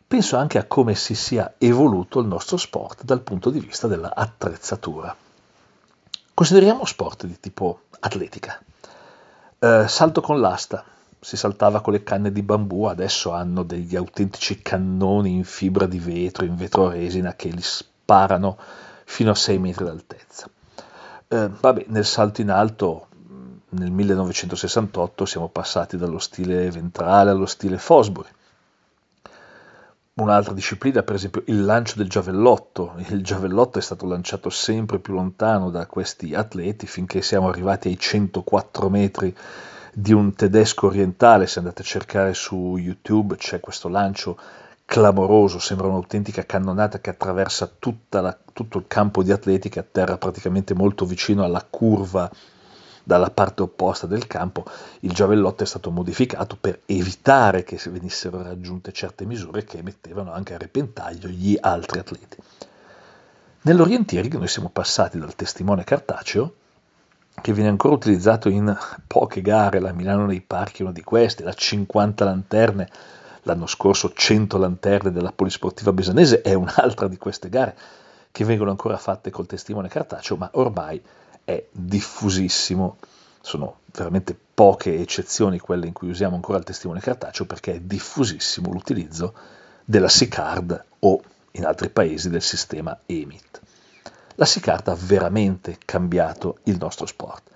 penso 0.06 0.38
anche 0.38 0.60
a 0.60 0.66
come 0.66 0.94
si 0.94 1.16
sia 1.16 1.56
evoluto 1.58 2.20
il 2.20 2.28
nostro 2.28 2.56
sport 2.56 3.04
dal 3.04 3.22
punto 3.22 3.50
di 3.50 3.60
vista 3.60 3.88
dell'attrezzatura. 3.88 5.14
Consideriamo 6.36 6.86
sport 6.86 7.26
di 7.26 7.40
tipo 7.40 7.86
atletica. 8.00 8.62
Eh, 9.58 9.86
salto 9.88 10.22
con 10.22 10.40
l'asta, 10.40 10.86
si 11.20 11.36
saltava 11.36 11.82
con 11.82 11.94
le 11.94 12.04
canne 12.04 12.32
di 12.32 12.44
bambù, 12.44 12.84
adesso 12.84 13.32
hanno 13.32 13.64
degli 13.64 13.96
autentici 13.96 14.62
cannoni 14.62 15.34
in 15.34 15.46
fibra 15.46 15.88
di 15.88 15.98
vetro, 15.98 16.46
in 16.46 16.56
vetro 16.56 16.90
resina, 16.90 17.34
che 17.34 17.50
li 17.50 17.64
sparano 17.64 18.56
fino 19.06 19.32
a 19.32 19.36
6 19.36 19.58
metri 19.58 19.84
d'altezza. 19.84 20.48
Eh, 21.28 21.50
vabbè, 21.50 21.86
nel 21.88 22.06
salto 22.06 22.42
in 22.42 22.52
alto 22.52 23.08
nel 23.72 23.92
1968 23.92 25.26
siamo 25.26 25.48
passati 25.48 25.98
dallo 25.98 26.20
stile 26.20 26.70
ventrale 26.72 27.30
allo 27.30 27.46
stile 27.46 27.78
Fosbury. 27.78 28.30
Un'altra 30.14 30.54
disciplina, 30.54 31.04
per 31.04 31.16
esempio, 31.16 31.44
il 31.46 31.64
lancio 31.64 31.96
del 31.96 32.10
giavellotto. 32.10 32.96
Il 33.08 33.24
giavellotto 33.24 33.80
è 33.80 33.82
stato 33.82 34.06
lanciato 34.06 34.50
sempre 34.50 35.00
più 35.00 35.14
lontano 35.14 35.70
da 35.70 35.86
questi 35.86 36.36
atleti 36.36 36.86
finché 36.86 37.22
siamo 37.22 37.48
arrivati 37.48 37.88
ai 37.88 37.98
104 37.98 38.90
metri 38.90 39.36
di 39.94 40.12
un 40.12 40.36
tedesco 40.36 40.88
orientale. 40.88 41.48
Se 41.48 41.60
andate 41.60 41.82
a 41.82 41.86
cercare 41.86 42.34
su 42.34 42.76
YouTube 42.78 43.38
c'è 43.38 43.62
questo 43.62 43.88
lancio 43.88 44.38
clamoroso, 44.84 45.60
sembra 45.60 45.88
un'autentica 45.88 46.46
cannonata 46.46 47.00
che 47.00 47.12
attraversa 47.12 47.72
la, 48.10 48.38
tutto 48.52 48.78
il 48.80 48.86
campo 48.88 49.24
di 49.24 49.32
atletica, 49.32 49.80
atterra 49.80 50.18
praticamente 50.18 50.74
molto 50.74 51.06
vicino 51.06 51.46
alla 51.46 51.66
curva 51.68 52.30
dalla 53.04 53.30
parte 53.30 53.62
opposta 53.64 54.08
del 54.08 54.28
campo, 54.28 54.66
il 55.02 55.12
giavellotto 55.12 55.64
è 55.64 55.66
stato 55.66 55.92
modificato 55.92 56.58
per 56.60 56.82
evitare 56.86 57.64
che 57.64 57.80
venissero 57.90 58.42
raggiunte 58.42 58.92
certe 58.92 59.26
misure 59.26 59.64
che 59.64 59.82
mettevano 59.82 60.32
anche 60.32 60.54
a 60.54 60.58
repentaglio 60.58 61.28
gli 61.28 61.58
altri 61.60 62.00
atleti. 62.00 62.38
Nell'orientierig 63.64 64.36
noi 64.36 64.48
siamo 64.48 64.70
passati 64.70 65.20
dal 65.20 65.36
testimone 65.36 65.84
cartaceo, 65.84 66.56
che 67.42 67.54
viene 67.54 67.70
ancora 67.70 67.94
utilizzato 67.94 68.50
in 68.50 68.76
poche 69.08 69.42
gare, 69.42 69.80
la 69.80 69.94
Milano 69.94 70.26
nei 70.26 70.42
parchi 70.42 70.82
è 70.82 70.84
una 70.84 70.94
di 70.94 71.04
queste, 71.04 71.44
la 71.44 71.54
50 71.54 72.26
lanterne, 72.26 72.90
l'anno 73.44 73.68
scorso 73.68 74.12
100 74.14 74.58
lanterne 74.58 75.12
della 75.12 75.32
Polisportiva 75.32 75.94
Besanese 75.94 76.42
è 76.42 76.54
un'altra 76.54 77.08
di 77.08 77.18
queste 77.18 77.50
gare 77.50 77.76
che 78.32 78.46
vengono 78.46 78.70
ancora 78.70 78.98
fatte 78.98 79.30
col 79.30 79.46
testimone 79.46 79.90
cartaceo, 79.90 80.38
ma 80.38 80.50
ormai 80.54 81.02
è 81.52 81.66
diffusissimo, 81.72 82.98
sono 83.42 83.80
veramente 83.94 84.38
poche 84.54 85.00
eccezioni 85.00 85.60
quelle 85.60 85.88
in 85.88 85.94
cui 85.94 86.10
usiamo 86.10 86.36
ancora 86.36 86.58
il 86.58 86.64
testimone 86.64 87.00
cartaceo 87.00 87.46
perché 87.46 87.74
è 87.76 87.80
diffusissimo 87.80 88.72
l'utilizzo 88.72 89.34
della 89.84 90.08
SICARD 90.08 90.86
o 91.00 91.22
in 91.52 91.66
altri 91.66 91.90
paesi 91.90 92.30
del 92.30 92.42
sistema 92.42 92.98
EMIT. 93.06 93.62
La 94.36 94.46
SICARD 94.46 94.88
ha 94.88 94.96
veramente 94.96 95.78
cambiato 95.84 96.60
il 96.64 96.78
nostro 96.80 97.06
sport. 97.06 97.50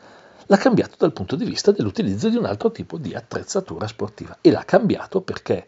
L'ha 0.47 0.57
cambiato 0.57 0.95
dal 0.97 1.13
punto 1.13 1.35
di 1.35 1.45
vista 1.45 1.71
dell'utilizzo 1.71 2.29
di 2.29 2.35
un 2.35 2.45
altro 2.45 2.71
tipo 2.71 2.97
di 2.97 3.15
attrezzatura 3.15 3.87
sportiva 3.87 4.37
e 4.41 4.51
l'ha 4.51 4.63
cambiato 4.63 5.21
perché 5.21 5.67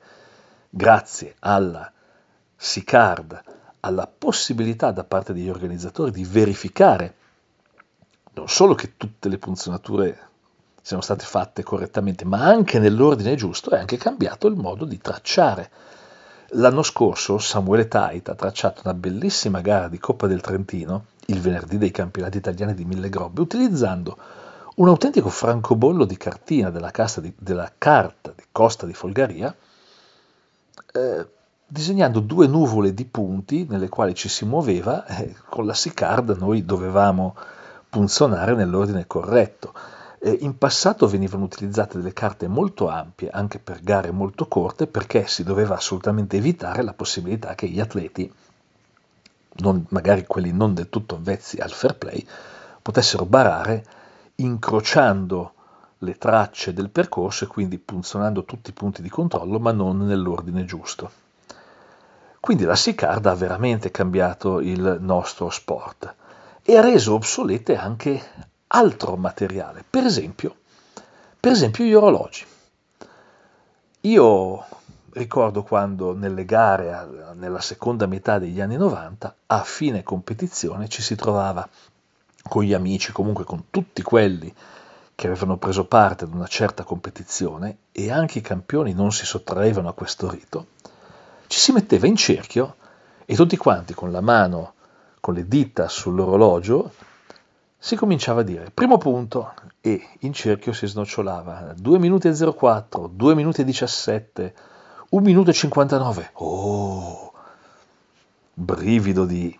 grazie 0.69 1.35
alla 1.39 1.91
SICARD, 2.55 3.41
alla 3.79 4.07
possibilità 4.07 4.91
da 4.91 5.03
parte 5.03 5.33
degli 5.33 5.49
organizzatori 5.49 6.11
di 6.11 6.23
verificare 6.23 7.15
non 8.37 8.47
solo 8.47 8.75
che 8.75 8.93
tutte 8.97 9.29
le 9.29 9.37
punzionature 9.37 10.19
siano 10.81 11.01
state 11.01 11.25
fatte 11.25 11.63
correttamente, 11.63 12.23
ma 12.23 12.45
anche 12.45 12.79
nell'ordine 12.79 13.35
giusto, 13.35 13.71
è 13.71 13.79
anche 13.79 13.97
cambiato 13.97 14.47
il 14.47 14.55
modo 14.55 14.85
di 14.85 14.97
tracciare. 14.99 15.69
L'anno 16.51 16.81
scorso 16.81 17.39
Samuele 17.39 17.89
Tait 17.89 18.29
ha 18.29 18.35
tracciato 18.35 18.81
una 18.85 18.93
bellissima 18.93 19.59
gara 19.59 19.89
di 19.89 19.97
Coppa 19.97 20.27
del 20.27 20.39
Trentino, 20.39 21.07
il 21.25 21.41
venerdì 21.41 21.77
dei 21.77 21.91
campionati 21.91 22.37
italiani 22.37 22.73
di 22.73 22.85
Mille 22.85 23.09
Grobbe, 23.09 23.41
utilizzando 23.41 24.17
un 24.75 24.87
autentico 24.87 25.27
francobollo 25.27 26.05
di 26.05 26.15
cartina 26.15 26.69
della, 26.69 26.91
di, 27.19 27.33
della 27.37 27.71
carta 27.77 28.31
di 28.33 28.43
Costa 28.49 28.85
di 28.85 28.93
Folgaria, 28.93 29.53
eh, 30.93 31.27
disegnando 31.67 32.21
due 32.21 32.47
nuvole 32.47 32.93
di 32.93 33.03
punti 33.03 33.65
nelle 33.67 33.89
quali 33.89 34.15
ci 34.15 34.29
si 34.29 34.45
muoveva, 34.45 35.05
eh, 35.05 35.35
con 35.49 35.65
la 35.65 35.73
Sicard 35.73 36.37
noi 36.37 36.63
dovevamo 36.63 37.35
punzionare 37.89 38.55
nell'ordine 38.55 39.07
corretto. 39.07 39.73
Eh, 40.19 40.37
in 40.41 40.57
passato 40.57 41.07
venivano 41.07 41.43
utilizzate 41.43 41.97
delle 41.97 42.13
carte 42.13 42.47
molto 42.47 42.87
ampie, 42.87 43.29
anche 43.29 43.59
per 43.59 43.81
gare 43.81 44.11
molto 44.11 44.47
corte, 44.47 44.87
perché 44.87 45.27
si 45.27 45.43
doveva 45.43 45.75
assolutamente 45.75 46.37
evitare 46.37 46.81
la 46.83 46.93
possibilità 46.93 47.55
che 47.55 47.67
gli 47.67 47.79
atleti, 47.79 48.31
non, 49.59 49.85
magari 49.89 50.25
quelli 50.25 50.51
non 50.51 50.73
del 50.73 50.89
tutto 50.89 51.15
avvezzi 51.15 51.57
al 51.57 51.71
fair 51.71 51.95
play, 51.97 52.25
potessero 52.81 53.25
barare 53.25 53.85
incrociando 54.35 55.53
le 55.99 56.17
tracce 56.17 56.73
del 56.73 56.89
percorso 56.89 57.45
e 57.45 57.47
quindi 57.47 57.79
punzionando 57.79 58.43
tutti 58.43 58.69
i 58.69 58.73
punti 58.73 59.01
di 59.01 59.09
controllo, 59.09 59.59
ma 59.59 59.71
non 59.71 60.05
nell'ordine 60.05 60.65
giusto. 60.65 61.25
Quindi 62.39 62.65
la 62.65 62.75
SICARD 62.75 63.25
ha 63.25 63.33
veramente 63.33 63.89
cambiato 63.89 64.59
il 64.59 64.97
nostro 65.01 65.49
sport 65.49 66.15
e 66.69 66.75
ha 66.75 66.81
reso 66.81 67.13
obsolete 67.13 67.77
anche 67.77 68.21
altro 68.67 69.15
materiale, 69.15 69.85
per 69.89 70.03
esempio, 70.03 70.53
per 71.39 71.53
esempio 71.53 71.85
gli 71.85 71.93
orologi. 71.93 72.45
Io 74.01 74.65
ricordo 75.11 75.63
quando 75.63 76.13
nelle 76.13 76.43
gare 76.43 77.31
nella 77.35 77.61
seconda 77.61 78.05
metà 78.05 78.37
degli 78.37 78.59
anni 78.59 78.75
90, 78.75 79.35
a 79.45 79.63
fine 79.63 80.03
competizione 80.03 80.89
ci 80.89 81.01
si 81.01 81.15
trovava 81.15 81.65
con 82.43 82.63
gli 82.63 82.73
amici, 82.73 83.13
comunque 83.13 83.45
con 83.45 83.69
tutti 83.69 84.01
quelli 84.01 84.53
che 85.15 85.27
avevano 85.27 85.55
preso 85.55 85.85
parte 85.85 86.25
ad 86.25 86.33
una 86.33 86.47
certa 86.47 86.83
competizione 86.83 87.77
e 87.93 88.11
anche 88.11 88.39
i 88.39 88.41
campioni 88.41 88.91
non 88.91 89.13
si 89.13 89.25
sottraevano 89.25 89.87
a 89.87 89.93
questo 89.93 90.29
rito, 90.29 90.67
ci 91.47 91.59
si 91.59 91.71
metteva 91.71 92.07
in 92.07 92.17
cerchio 92.17 92.75
e 93.23 93.35
tutti 93.35 93.55
quanti 93.55 93.93
con 93.93 94.11
la 94.11 94.19
mano 94.19 94.73
con 95.27 95.35
le 95.35 95.45
dita 95.45 95.89
sull'orologio, 95.89 96.89
si 97.77 97.97
cominciava 97.97 98.39
a 98.39 98.43
dire 98.45 98.71
primo 98.73 98.97
punto 98.97 99.55
e 99.81 100.01
in 100.19 100.31
cerchio 100.31 100.71
si 100.71 100.87
snocciolava 100.87 101.73
2 101.75 101.99
minuti 101.99 102.29
e 102.29 102.33
04, 102.33 103.07
2 103.07 103.35
minuti 103.35 103.59
e 103.59 103.65
17, 103.65 104.55
1 105.09 105.21
minuto 105.21 105.49
e 105.49 105.53
59. 105.53 106.29
Oh, 106.35 107.33
brivido 108.53 109.25
di 109.25 109.53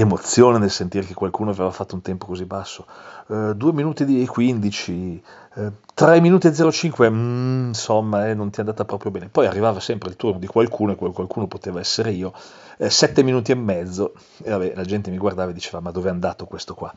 emozione 0.00 0.58
nel 0.58 0.70
sentire 0.70 1.06
che 1.06 1.14
qualcuno 1.14 1.50
aveva 1.50 1.70
fatto 1.70 1.94
un 1.94 2.02
tempo 2.02 2.26
così 2.26 2.44
basso. 2.44 2.86
2 3.26 3.54
uh, 3.54 3.72
minuti 3.72 4.22
e 4.22 4.26
15, 4.26 5.22
uh, 5.54 5.72
3 5.94 6.20
minuti 6.20 6.48
e 6.48 6.72
05, 6.72 7.10
mm, 7.10 7.66
insomma, 7.68 8.28
eh, 8.28 8.34
non 8.34 8.50
ti 8.50 8.56
è 8.56 8.60
andata 8.60 8.84
proprio 8.84 9.10
bene. 9.10 9.28
Poi 9.28 9.46
arrivava 9.46 9.78
sempre 9.80 10.08
il 10.10 10.16
turno 10.16 10.38
di 10.38 10.46
qualcuno, 10.46 10.92
e 10.92 10.96
quel 10.96 11.12
qualcuno 11.12 11.46
poteva 11.46 11.80
essere 11.80 12.10
io, 12.10 12.32
7 12.78 13.20
eh, 13.20 13.22
minuti 13.22 13.52
e 13.52 13.54
mezzo, 13.54 14.14
e 14.42 14.50
vabbè, 14.50 14.72
la 14.74 14.84
gente 14.84 15.10
mi 15.10 15.18
guardava 15.18 15.50
e 15.50 15.54
diceva, 15.54 15.80
ma 15.80 15.90
dove 15.90 16.08
è 16.08 16.12
andato 16.12 16.46
questo 16.46 16.74
qua? 16.74 16.92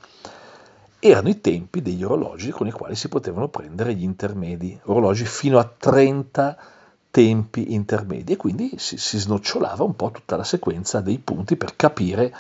Erano 1.00 1.30
i 1.30 1.42
tempi 1.42 1.82
degli 1.82 2.04
orologi 2.04 2.50
con 2.52 2.66
i 2.66 2.72
quali 2.72 2.96
si 2.96 3.10
potevano 3.10 3.50
prendere 3.50 3.94
gli 3.94 4.04
intermedi, 4.04 4.80
orologi 4.86 5.26
fino 5.26 5.60
a 5.60 5.66
30 5.66 6.58
tempi 7.12 7.74
intermedi, 7.74 8.34
e 8.34 8.38
quindi 8.38 8.74
si, 8.78 8.98
si 8.98 9.20
snocciolava 9.20 9.84
un 9.84 9.96
po' 9.96 10.10
tutta 10.10 10.36
la 10.36 10.44
sequenza 10.44 11.00
dei 11.00 11.20
punti 11.20 11.58
per 11.58 11.76
capire 11.76 12.34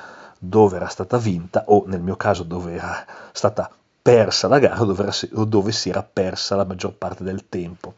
dove 0.45 0.75
era 0.75 0.87
stata 0.87 1.17
vinta 1.17 1.63
o 1.67 1.85
nel 1.87 2.01
mio 2.01 2.17
caso 2.17 2.43
dove 2.43 2.73
era 2.73 3.05
stata 3.31 3.71
persa 4.01 4.49
la 4.49 4.59
gara 4.59 4.83
dove, 4.83 5.09
o 5.35 5.45
dove 5.45 5.71
si 5.71 5.87
era 5.89 6.03
persa 6.03 6.57
la 6.57 6.65
maggior 6.65 6.93
parte 6.93 7.23
del 7.23 7.47
tempo. 7.47 7.93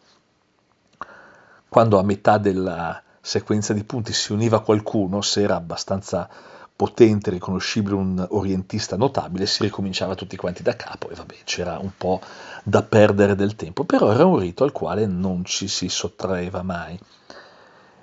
Quando 1.67 1.97
a 1.97 2.03
metà 2.03 2.37
della 2.37 3.01
sequenza 3.19 3.73
di 3.73 3.83
punti 3.83 4.13
si 4.13 4.31
univa 4.31 4.61
qualcuno, 4.61 5.21
se 5.21 5.41
era 5.41 5.55
abbastanza 5.55 6.29
potente, 6.75 7.31
riconoscibile, 7.31 7.95
un 7.95 8.25
orientista 8.29 8.95
notabile, 8.95 9.47
si 9.47 9.63
ricominciava 9.63 10.13
tutti 10.13 10.35
quanti 10.35 10.61
da 10.61 10.75
capo 10.75 11.09
e 11.09 11.15
vabbè, 11.15 11.37
c'era 11.45 11.79
un 11.79 11.91
po' 11.97 12.21
da 12.63 12.83
perdere 12.83 13.33
del 13.33 13.55
tempo, 13.55 13.85
però 13.85 14.11
era 14.11 14.25
un 14.25 14.37
rito 14.37 14.63
al 14.63 14.71
quale 14.71 15.07
non 15.07 15.43
ci 15.43 15.67
si 15.67 15.89
sottraeva 15.89 16.61
mai. 16.61 16.99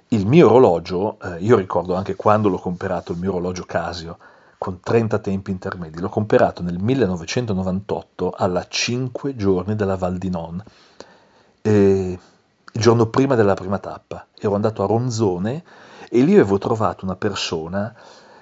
Il 0.09 0.27
mio 0.27 0.47
orologio, 0.47 1.19
eh, 1.21 1.39
io 1.39 1.57
ricordo 1.57 1.95
anche 1.95 2.17
quando 2.17 2.49
l'ho 2.49 2.59
comprato 2.59 3.13
il 3.13 3.19
mio 3.19 3.31
orologio 3.31 3.65
Casio, 3.65 4.19
con 4.62 4.78
30 4.78 5.19
tempi 5.19 5.50
intermedi, 5.50 5.99
l'ho 5.99 6.09
comprato 6.09 6.62
nel 6.62 6.78
1998 6.78 8.31
alla 8.31 8.64
5 8.64 9.35
giorni 9.35 9.75
della 9.75 9.97
Val 9.97 10.19
di 10.19 10.31
Non, 10.31 10.62
e 11.61 12.19
il 12.73 12.81
giorno 12.81 13.07
prima 13.07 13.35
della 13.35 13.54
prima 13.54 13.81
tappa. 13.81 14.25
Ero 14.38 14.54
andato 14.54 14.85
a 14.85 14.87
Ronzone 14.87 15.64
e 16.09 16.21
lì 16.21 16.35
avevo 16.35 16.59
trovato 16.59 17.04
una 17.04 17.16
persona 17.16 17.92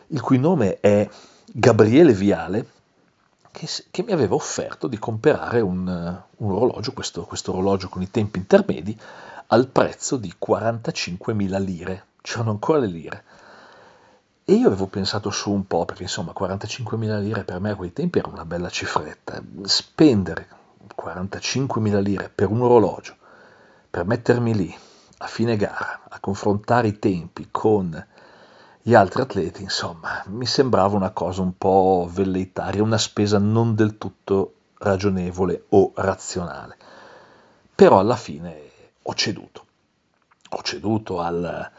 il 0.09 0.21
cui 0.21 0.39
nome 0.39 0.79
è 0.81 1.09
Gabriele 1.47 2.13
Viale, 2.13 2.67
che, 3.51 3.67
che 3.91 4.03
mi 4.03 4.13
aveva 4.13 4.35
offerto 4.35 4.89
di 4.89 4.99
comprare 4.99 5.63
un, 5.63 5.89
un 6.37 6.53
orologio, 6.53 6.93
questo, 6.93 7.23
questo 7.23 7.53
orologio 7.53 7.89
con 7.89 8.03
i 8.03 8.11
tempi 8.11 8.37
intermedi, 8.37 8.95
al 9.47 9.69
prezzo 9.69 10.19
di 10.19 10.31
45.000 10.39 11.65
lire, 11.65 12.05
c'erano 12.21 12.51
ancora 12.51 12.79
le 12.81 12.89
lire. 12.89 13.25
E 14.51 14.55
io 14.55 14.67
avevo 14.67 14.89
pensato 14.89 15.31
su 15.31 15.53
un 15.53 15.65
po', 15.65 15.85
perché 15.85 16.03
insomma 16.03 16.33
45.000 16.37 17.21
lire 17.21 17.45
per 17.45 17.61
me 17.61 17.71
a 17.71 17.77
quei 17.77 17.93
tempi 17.93 18.19
era 18.19 18.27
una 18.27 18.45
bella 18.45 18.69
cifretta. 18.69 19.41
Spendere 19.63 20.49
45.000 21.01 22.03
lire 22.03 22.29
per 22.35 22.49
un 22.49 22.63
orologio, 22.63 23.15
per 23.89 24.07
mettermi 24.07 24.53
lì 24.57 24.77
a 25.19 25.27
fine 25.29 25.55
gara, 25.55 26.01
a 26.09 26.19
confrontare 26.19 26.89
i 26.89 26.99
tempi 26.99 27.47
con 27.53 28.05
gli 28.83 28.93
altri 28.93 29.23
atleti, 29.23 29.63
insomma, 29.63 30.21
mi 30.27 30.47
sembrava 30.47 30.97
una 30.97 31.11
cosa 31.11 31.43
un 31.43 31.57
po' 31.57 32.09
velleitaria, 32.11 32.83
una 32.83 32.99
spesa 32.99 33.39
non 33.39 33.77
del 33.77 33.99
tutto 33.99 34.55
ragionevole 34.79 35.67
o 35.69 35.93
razionale. 35.95 36.77
Però 37.73 38.01
alla 38.01 38.17
fine 38.17 38.59
ho 39.01 39.15
ceduto. 39.15 39.65
Ho 40.49 40.63
ceduto 40.63 41.21
al 41.21 41.71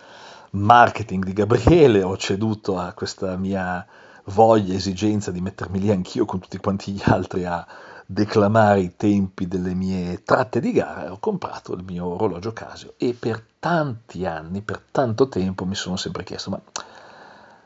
marketing 0.52 1.24
di 1.24 1.34
Gabriele, 1.34 2.04
ho 2.04 2.18
ceduto 2.18 2.78
a 2.78 2.94
questa 2.94 3.36
mia 3.38 3.86
voglia, 4.26 4.74
esigenza 4.74 5.32
di 5.32 5.42
mettermi 5.42 5.80
lì 5.80 5.92
anch'io 5.92 6.26
con 6.26 6.40
tutti 6.40 6.58
quanti 6.58 6.92
gli 6.92 7.02
altri 7.06 7.46
a 7.46 7.66
declamare 8.06 8.82
i 8.82 8.96
tempi 8.98 9.48
delle 9.48 9.74
mie 9.74 10.22
tratte 10.24 10.60
di 10.60 10.74
gara 10.74 11.12
ho 11.12 11.18
comprato 11.20 11.74
il 11.74 11.84
mio 11.84 12.06
orologio 12.08 12.52
Casio 12.52 12.96
e 12.98 13.16
per 13.18 13.42
tanti 13.60 14.26
anni, 14.26 14.62
per 14.62 14.82
tanto 14.92 15.30
tempo 15.30 15.64
mi 15.64 15.76
sono 15.76 15.96
sempre 15.96 16.26
chiesto 16.26 16.50
ma 16.50 16.60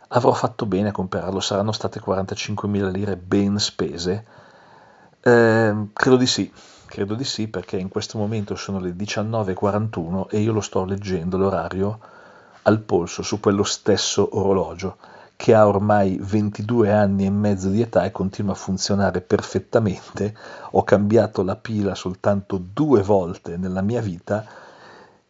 avrò 0.09 0.33
fatto 0.33 0.67
bene 0.67 0.89
a 0.89 0.91
comprarlo, 0.91 1.39
saranno 1.39 1.71
state 1.71 1.99
45.000 1.99 2.91
lire 2.91 3.17
ben 3.17 3.57
spese? 3.57 4.25
Eh, 5.19 5.87
credo 5.91 6.15
di 6.15 6.27
sì, 6.27 6.53
credo 6.85 7.15
di 7.15 7.23
sì 7.23 7.47
perché 7.47 7.77
in 7.77 7.89
questo 7.89 8.19
momento 8.19 8.55
sono 8.55 8.79
le 8.79 8.91
19.41 8.91 10.27
e 10.29 10.39
io 10.39 10.53
lo 10.53 10.61
sto 10.61 10.85
leggendo 10.85 11.37
l'orario 11.37 11.99
al 12.67 12.81
polso 12.81 13.23
su 13.23 13.39
quello 13.39 13.63
stesso 13.63 14.37
orologio 14.37 14.97
che 15.35 15.53
ha 15.53 15.67
ormai 15.67 16.17
22 16.21 16.91
anni 16.91 17.25
e 17.25 17.29
mezzo 17.29 17.69
di 17.69 17.81
età 17.81 18.05
e 18.05 18.11
continua 18.11 18.53
a 18.53 18.55
funzionare 18.55 19.21
perfettamente. 19.21 20.35
Ho 20.71 20.83
cambiato 20.83 21.43
la 21.43 21.57
pila 21.57 21.93
soltanto 21.93 22.57
due 22.57 23.01
volte 23.01 23.57
nella 23.57 23.81
mia 23.81 24.01
vita 24.01 24.45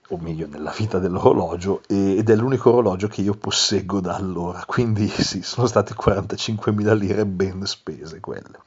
o 0.09 0.17
meglio 0.17 0.47
nella 0.47 0.71
vita 0.77 0.99
dell'orologio, 0.99 1.81
ed 1.87 2.29
è 2.29 2.35
l'unico 2.35 2.69
orologio 2.69 3.07
che 3.07 3.21
io 3.21 3.33
posseggo 3.33 3.99
da 3.99 4.13
allora, 4.13 4.63
quindi 4.67 5.07
sì, 5.07 5.41
sono 5.41 5.65
state 5.65 5.95
45.000 5.95 6.95
lire 6.95 7.25
ben 7.25 7.65
spese 7.65 8.19
quelle. 8.19 8.59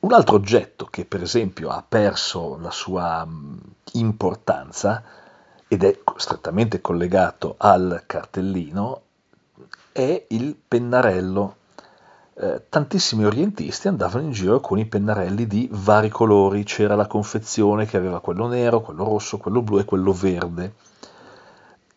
Un 0.00 0.12
altro 0.12 0.34
oggetto 0.34 0.86
che 0.86 1.04
per 1.04 1.22
esempio 1.22 1.70
ha 1.70 1.84
perso 1.86 2.58
la 2.60 2.72
sua 2.72 3.26
importanza 3.92 5.02
ed 5.74 5.84
è 5.84 5.98
strettamente 6.16 6.80
collegato 6.80 7.54
al 7.58 8.04
cartellino 8.06 9.02
è 9.92 10.26
il 10.28 10.56
pennarello 10.56 11.56
eh, 12.36 12.62
tantissimi 12.68 13.24
orientisti 13.24 13.86
andavano 13.86 14.24
in 14.24 14.32
giro 14.32 14.60
con 14.60 14.78
i 14.78 14.86
pennarelli 14.86 15.46
di 15.46 15.68
vari 15.70 16.08
colori, 16.08 16.64
c'era 16.64 16.96
la 16.96 17.06
confezione 17.06 17.86
che 17.86 17.96
aveva 17.96 18.20
quello 18.20 18.48
nero, 18.48 18.80
quello 18.80 19.04
rosso, 19.04 19.38
quello 19.38 19.62
blu 19.62 19.78
e 19.78 19.84
quello 19.84 20.12
verde. 20.12 20.74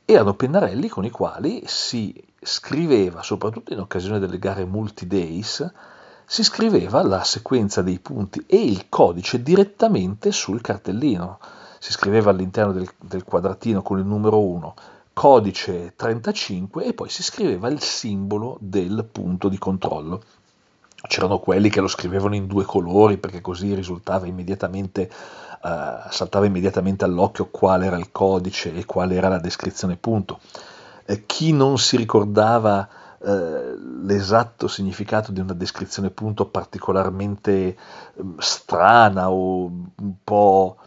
Erano 0.06 0.36
pennarelli 0.36 0.88
con 0.88 1.06
i 1.06 1.10
quali 1.10 1.63
si 1.66 2.13
scriveva, 2.40 3.24
soprattutto 3.24 3.74
in 3.74 3.80
occasione 3.80 4.20
delle 4.20 4.38
gare 4.40 4.63
multi-days, 4.66 5.72
si 6.26 6.44
scriveva 6.44 7.04
la 7.04 7.24
sequenza 7.24 7.82
dei 7.82 8.00
punti 8.00 8.44
e 8.48 8.63
il 8.63 8.90
codice 8.90 9.42
direttamente 9.42 10.32
sul 10.32 10.62
cartellino. 10.62 11.40
Si 11.80 11.92
scriveva 11.92 12.32
all'interno 12.32 12.72
del, 12.72 12.90
del 13.00 13.24
quadratino 13.24 13.82
con 13.82 14.00
il 14.00 14.06
numero 14.06 14.40
1, 14.40 14.74
codice 15.13 15.94
35 15.96 16.86
e 16.86 16.94
poi 16.94 17.10
si 17.10 17.24
scriveva 17.24 17.68
il 17.70 17.82
simbolo 17.82 18.58
del 18.60 19.08
punto 19.12 19.50
di 19.50 19.58
controllo. 19.58 20.22
C'erano 21.08 21.40
quelli 21.40 21.70
che 21.70 21.82
lo 21.82 21.88
scrivevano 21.88 22.36
in 22.36 22.48
due 22.48 22.66
colori 22.66 23.18
perché 23.18 23.42
così 23.42 23.74
risultava 23.74 24.26
immediatamente, 24.26 25.10
uh, 25.62 26.10
saltava 26.10 26.46
immediatamente 26.46 27.06
all'occhio 27.06 27.48
qual 27.50 27.84
era 27.84 27.98
il 27.98 28.12
codice 28.12 28.74
e 28.74 28.86
qual 28.86 29.12
era 29.12 29.28
la 29.28 29.40
descrizione 29.40 29.96
punto. 29.96 30.40
Eh, 31.06 31.26
chi 31.26 31.54
non 31.54 31.78
si 31.78 31.98
ricordava 31.98 32.88
eh, 33.20 33.76
l'esatto 34.04 34.68
significato 34.68 35.32
di 35.32 35.40
una 35.40 35.54
descrizione 35.54 36.12
punto 36.12 36.46
particolarmente 36.46 37.76
mm, 38.22 38.38
strana 38.38 39.32
o 39.32 39.66
un 39.66 40.13
po' 40.24 40.78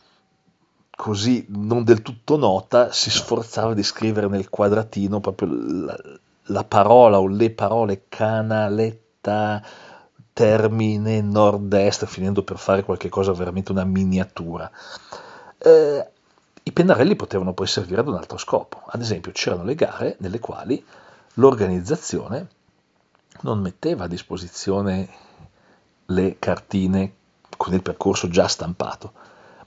così 1.01 1.47
non 1.49 1.83
del 1.83 2.03
tutto 2.03 2.37
nota, 2.37 2.93
si 2.93 3.09
sforzava 3.09 3.73
di 3.73 3.83
scrivere 3.83 4.29
nel 4.29 4.51
quadratino 4.51 5.19
proprio 5.19 5.49
la, 5.51 5.97
la 6.43 6.65
parola 6.65 7.19
o 7.19 7.27
le 7.27 7.51
parole 7.51 8.03
canaletta, 8.07 9.65
termine, 10.35 11.23
nord-est, 11.23 12.05
finendo 12.05 12.43
per 12.43 12.59
fare 12.59 12.85
qualche 12.85 13.09
cosa 13.09 13.33
veramente 13.33 13.73
una 13.73 13.85
miniatura. 13.85 14.71
Eh, 15.57 16.11
I 16.65 16.73
pennarelli 16.73 17.17
potevano 17.17 17.55
poi 17.55 17.67
servire 17.67 18.03
ad 18.03 18.09
un 18.09 18.17
altro 18.17 18.37
scopo. 18.37 18.83
Ad 18.85 19.01
esempio, 19.01 19.33
c'erano 19.33 19.65
le 19.65 19.75
gare 19.75 20.17
nelle 20.19 20.39
quali 20.39 20.85
l'organizzazione 21.35 22.47
non 23.41 23.59
metteva 23.61 24.05
a 24.05 24.09
disposizione 24.09 25.09
le 26.05 26.37
cartine 26.39 27.15
con 27.57 27.73
il 27.73 27.81
percorso 27.81 28.29
già 28.29 28.49
stampato, 28.49 29.13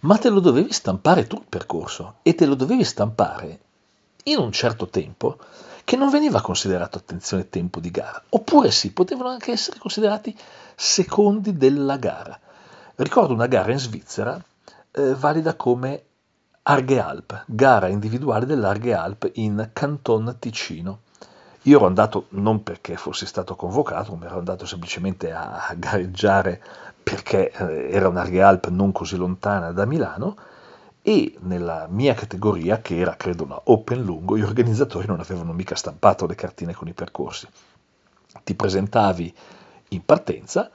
ma 0.03 0.17
te 0.17 0.29
lo 0.29 0.39
dovevi 0.39 0.71
stampare 0.71 1.27
tu 1.27 1.37
il 1.37 1.45
percorso 1.47 2.15
e 2.23 2.35
te 2.35 2.45
lo 2.45 2.55
dovevi 2.55 2.83
stampare 2.83 3.59
in 4.25 4.37
un 4.37 4.51
certo 4.51 4.87
tempo 4.87 5.37
che 5.85 5.95
non 5.97 6.09
veniva 6.09 6.41
considerato, 6.41 6.97
attenzione, 6.97 7.49
tempo 7.49 7.79
di 7.79 7.91
gara, 7.91 8.21
oppure 8.29 8.71
sì, 8.71 8.91
potevano 8.91 9.29
anche 9.29 9.51
essere 9.51 9.79
considerati 9.79 10.35
secondi 10.75 11.57
della 11.57 11.97
gara. 11.97 12.39
Ricordo 12.95 13.33
una 13.33 13.47
gara 13.47 13.71
in 13.71 13.79
Svizzera 13.79 14.41
eh, 14.91 15.13
valida 15.15 15.55
come 15.55 16.03
Arge 16.63 16.99
Alp, 16.99 17.43
gara 17.47 17.87
individuale 17.87 18.45
dell'Arge 18.45 18.93
Alp 18.93 19.29
in 19.33 19.69
Canton 19.73 20.37
Ticino. 20.39 21.01
Io 21.63 21.77
ero 21.77 21.85
andato 21.85 22.25
non 22.29 22.61
perché 22.61 22.97
fossi 22.97 23.25
stato 23.25 23.55
convocato, 23.55 24.15
ma 24.15 24.25
ero 24.25 24.37
andato 24.37 24.65
semplicemente 24.65 25.31
a 25.31 25.73
gareggiare 25.77 26.61
perché 27.01 27.51
eh, 27.51 27.89
era 27.89 28.09
una 28.09 28.23
Alp 28.45 28.67
non 28.67 28.91
così 28.91 29.15
lontana 29.15 29.71
da 29.71 29.85
Milano 29.85 30.35
e 31.01 31.35
nella 31.39 31.87
mia 31.89 32.13
categoria, 32.13 32.81
che 32.81 32.97
era 32.97 33.15
credo 33.15 33.43
una 33.43 33.59
Open 33.65 34.01
lungo, 34.01 34.37
gli 34.37 34.41
organizzatori 34.41 35.07
non 35.07 35.19
avevano 35.21 35.53
mica 35.53 35.75
stampato 35.75 36.25
le 36.25 36.35
cartine 36.35 36.73
con 36.73 36.87
i 36.87 36.93
percorsi. 36.93 37.47
Ti 38.43 38.55
presentavi 38.55 39.33
in 39.89 40.03
partenza, 40.03 40.69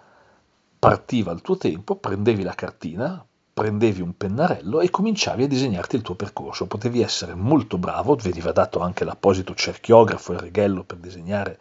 partiva 0.79 1.33
il 1.33 1.43
tuo 1.43 1.59
tempo, 1.59 1.97
prendevi 1.97 2.43
la 2.43 2.55
cartina, 2.55 3.25
prendevi 3.59 4.03
un 4.03 4.17
pennarello 4.17 4.81
e 4.81 4.89
cominciavi 4.89 5.43
a 5.43 5.49
disegnarti 5.49 5.97
il 5.97 6.03
tuo 6.03 6.15
percorso. 6.15 6.69
Potevi 6.69 7.03
essere 7.03 7.35
molto 7.35 7.77
bravo, 7.77 8.15
veniva 8.15 8.53
dato 8.53 8.79
anche 8.79 9.03
l'apposito 9.03 9.53
cerchiografo 9.53 10.33
e 10.33 10.41
righello 10.41 10.85
per 10.85 10.99
disegnare 10.99 11.59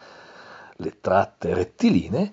le 0.76 0.98
tratte 1.02 1.56
rettilinee, 1.56 2.30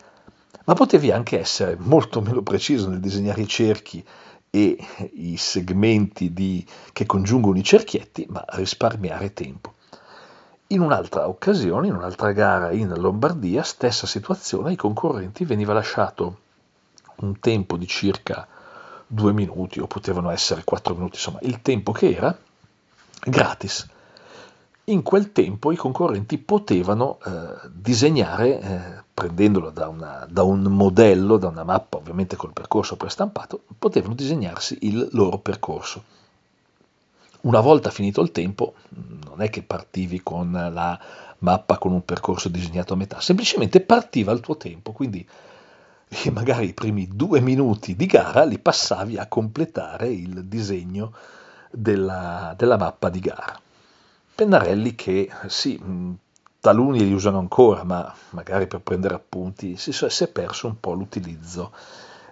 ma 0.67 0.75
potevi 0.75 1.11
anche 1.11 1.41
essere 1.41 1.79
molto 1.79 2.21
meno 2.21 2.43
preciso 2.43 2.91
nel 2.91 3.01
disegnare 3.01 3.41
i 3.41 3.49
cerchi 3.49 4.05
e 4.51 4.77
i 5.15 5.39
segmenti 5.39 6.35
di, 6.35 6.63
che 6.93 7.07
congiungono 7.07 7.57
i 7.57 7.65
cerchietti, 7.65 8.27
ma 8.29 8.45
risparmiare 8.49 9.33
tempo. 9.33 9.73
In 10.67 10.81
un'altra 10.81 11.27
occasione, 11.27 11.87
in 11.87 11.95
un'altra 11.95 12.33
gara 12.33 12.71
in 12.71 12.93
Lombardia, 12.95 13.63
stessa 13.63 14.07
situazione, 14.07 14.69
ai 14.69 14.77
concorrenti 14.77 15.47
veniva 15.47 15.73
lasciato 15.73 16.41
un 17.21 17.39
tempo 17.41 17.79
di 17.79 17.87
circa 17.87 18.47
due 19.15 19.33
minuti 19.33 19.79
o 19.79 19.87
potevano 19.87 20.31
essere 20.31 20.65
quattro 20.65 20.95
minuti, 20.95 21.15
insomma 21.15 21.39
il 21.43 21.63
tempo 21.63 21.93
che 21.93 22.13
era 22.15 22.37
gratis. 23.25 23.89
In 24.87 25.03
quel 25.03 25.33
tempo 25.33 25.73
i 25.73 25.77
concorrenti 25.77 26.37
potevano 26.37 27.19
eh, 27.25 27.31
disegnare, 27.73 28.61
eh, 28.61 29.03
prendendolo 29.15 29.71
da, 29.71 29.89
una, 29.89 30.27
da, 30.29 30.43
un 30.43 30.63
modello, 30.63 31.39
da 31.39 31.49
una 31.49 31.65
mappa 31.65 31.97
ovviamente 31.97 32.37
col 32.37 32.53
percorso 32.53 32.97
prestampato, 32.97 33.63
potevano 33.79 34.15
disegnarsi 34.15 34.77
il 34.83 35.09
loro 35.13 35.39
percorso. 35.39 36.03
Una 37.43 37.61
volta 37.61 37.91
finito 37.91 38.21
il 38.21 38.31
tempo, 38.31 38.75
non 39.27 39.41
è 39.41 39.49
che 39.49 39.63
partivi 39.63 40.23
con 40.23 40.51
la 40.53 40.99
mappa 41.39 41.79
con 41.79 41.93
un 41.93 42.05
percorso 42.05 42.49
disegnato 42.49 42.93
a 42.93 42.97
metà, 42.97 43.21
semplicemente 43.21 43.81
partiva 43.81 44.33
il 44.33 44.41
tuo 44.41 44.57
tempo, 44.57 44.93
quindi 44.93 45.27
magari 46.31 46.69
i 46.69 46.75
primi 46.75 47.09
due 47.13 47.41
minuti 47.41 47.97
di 47.97 48.07
gara 48.07 48.45
li 48.45 48.59
passavi 48.59 49.19
a 49.19 49.27
completare 49.27 50.09
il 50.09 50.45
disegno 50.45 51.13
della, 51.71 52.55
della 52.57 52.77
mappa 52.77 53.09
di 53.09 53.21
gara 53.21 53.59
pennarelli 54.35 54.95
che 54.95 55.31
sì, 55.47 55.81
taluni 56.61 57.05
li 57.05 57.13
usano 57.13 57.39
ancora, 57.39 57.85
ma 57.85 58.13
magari 58.31 58.67
per 58.67 58.81
prendere 58.81 59.15
appunti 59.15 59.77
si, 59.77 59.93
si 59.93 60.25
è 60.25 60.29
perso 60.29 60.67
un 60.67 60.81
po' 60.81 60.93
l'utilizzo 60.93 61.73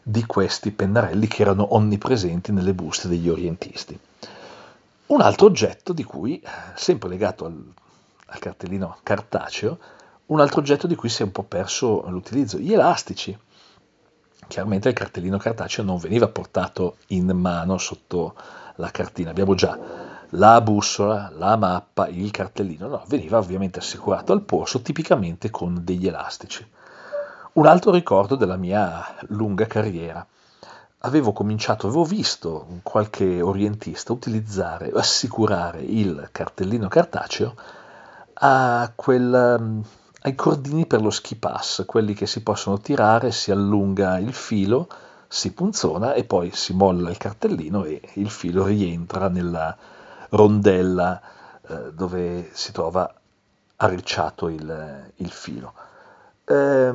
di 0.02 0.26
questi 0.26 0.72
pennarelli 0.72 1.28
che 1.28 1.42
erano 1.42 1.74
onnipresenti 1.74 2.50
nelle 2.50 2.74
buste 2.74 3.08
degli 3.08 3.28
orientisti. 3.28 3.98
Un 5.06 5.20
altro 5.20 5.46
oggetto 5.46 5.92
di 5.92 6.02
cui, 6.02 6.42
sempre 6.74 7.08
legato 7.08 7.44
al, 7.44 7.62
al 8.26 8.38
cartellino 8.38 8.98
cartaceo, 9.02 9.78
un 10.26 10.40
altro 10.40 10.60
oggetto 10.60 10.86
di 10.86 10.94
cui 10.94 11.08
si 11.08 11.22
è 11.22 11.24
un 11.24 11.32
po' 11.32 11.42
perso 11.44 12.08
l'utilizzo, 12.08 12.58
gli 12.58 12.72
elastici. 12.72 13.36
Chiaramente 14.52 14.90
il 14.90 14.94
cartellino 14.94 15.38
cartaceo 15.38 15.82
non 15.82 15.96
veniva 15.96 16.28
portato 16.28 16.96
in 17.06 17.30
mano 17.30 17.78
sotto 17.78 18.34
la 18.74 18.90
cartina, 18.90 19.30
abbiamo 19.30 19.54
già 19.54 19.78
la 20.28 20.60
bussola, 20.60 21.32
la 21.34 21.56
mappa, 21.56 22.06
il 22.08 22.30
cartellino, 22.30 22.86
no, 22.86 23.02
veniva 23.08 23.38
ovviamente 23.38 23.78
assicurato 23.78 24.34
al 24.34 24.42
polso, 24.42 24.82
tipicamente 24.82 25.48
con 25.48 25.80
degli 25.82 26.06
elastici. 26.06 26.70
Un 27.54 27.66
altro 27.66 27.92
ricordo 27.92 28.36
della 28.36 28.58
mia 28.58 29.02
lunga 29.28 29.64
carriera. 29.64 30.26
Avevo 30.98 31.32
cominciato, 31.32 31.86
avevo 31.86 32.04
visto 32.04 32.66
qualche 32.82 33.40
orientista 33.40 34.12
utilizzare, 34.12 34.92
assicurare 34.94 35.80
il 35.80 36.28
cartellino 36.30 36.88
cartaceo 36.88 37.54
a 38.34 38.92
quel, 38.94 39.82
ai 40.22 40.34
cordini 40.34 40.86
per 40.86 41.02
lo 41.02 41.10
ski 41.10 41.36
pass, 41.36 41.84
quelli 41.84 42.14
che 42.14 42.26
si 42.26 42.42
possono 42.42 42.78
tirare, 42.78 43.32
si 43.32 43.50
allunga 43.50 44.18
il 44.18 44.32
filo, 44.32 44.88
si 45.28 45.52
punzona 45.52 46.14
e 46.14 46.24
poi 46.24 46.50
si 46.52 46.74
molla 46.74 47.10
il 47.10 47.16
cartellino 47.16 47.84
e 47.84 48.00
il 48.14 48.30
filo 48.30 48.64
rientra 48.64 49.28
nella, 49.28 49.76
rondella 50.32 51.20
eh, 51.66 51.92
dove 51.92 52.50
si 52.52 52.72
trova 52.72 53.12
arricciato 53.76 54.48
il, 54.48 55.12
il 55.16 55.30
filo. 55.30 55.72
Eh, 56.44 56.94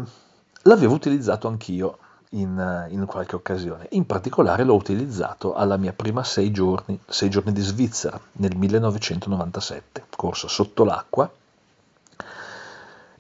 l'avevo 0.63 0.93
utilizzato 0.93 1.47
anch'io 1.47 1.97
in, 2.31 2.87
in, 2.89 3.05
qualche 3.05 3.35
occasione, 3.35 3.87
in 3.91 4.05
particolare 4.05 4.63
l'ho 4.63 4.75
utilizzato 4.75 5.53
alla 5.53 5.77
mia 5.77 5.93
prima 5.93 6.23
sei 6.23 6.51
giorni, 6.51 6.99
sei 7.07 7.29
giorni 7.29 7.53
di 7.53 7.61
Svizzera 7.61 8.19
nel 8.33 8.55
1997, 8.55 10.05
corsa 10.15 10.47
sotto 10.47 10.83
l'acqua. 10.83 11.29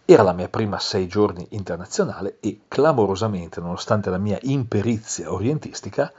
Era 0.09 0.23
la 0.23 0.31
mia 0.31 0.47
prima 0.47 0.79
sei 0.79 1.05
giorni 1.05 1.45
internazionale 1.49 2.37
e 2.39 2.61
clamorosamente, 2.69 3.59
nonostante 3.59 4.09
la 4.09 4.17
mia 4.17 4.39
imperizia 4.43 5.33
orientistica, 5.33 6.09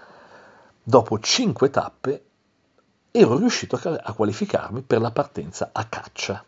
dopo 0.83 1.19
cinque 1.21 1.71
tappe 1.71 2.25
ero 3.11 3.39
riuscito 3.39 3.81
a 3.83 4.13
qualificarmi 4.13 4.83
per 4.83 5.01
la 5.01 5.11
partenza 5.11 5.71
a 5.73 5.87
caccia. 5.87 6.45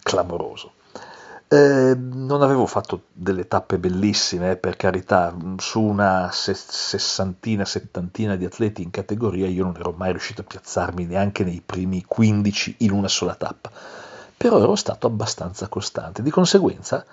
Clamoroso. 0.00 0.74
Eh, 1.48 1.96
non 1.96 2.42
avevo 2.42 2.66
fatto 2.66 3.06
delle 3.12 3.48
tappe 3.48 3.78
bellissime, 3.78 4.54
per 4.54 4.76
carità, 4.76 5.34
su 5.56 5.80
una 5.80 6.30
sessantina, 6.30 7.64
settantina 7.64 8.36
di 8.36 8.44
atleti 8.44 8.82
in 8.82 8.90
categoria 8.90 9.48
io 9.48 9.64
non 9.64 9.74
ero 9.76 9.94
mai 9.96 10.12
riuscito 10.12 10.42
a 10.42 10.44
piazzarmi 10.44 11.06
neanche 11.06 11.42
nei 11.42 11.60
primi 11.60 12.04
15 12.06 12.76
in 12.78 12.92
una 12.92 13.08
sola 13.08 13.34
tappa, 13.34 13.72
però 14.38 14.62
ero 14.62 14.76
stato 14.76 15.08
abbastanza 15.08 15.66
costante, 15.68 16.22
di 16.22 16.30
conseguenza 16.30 17.04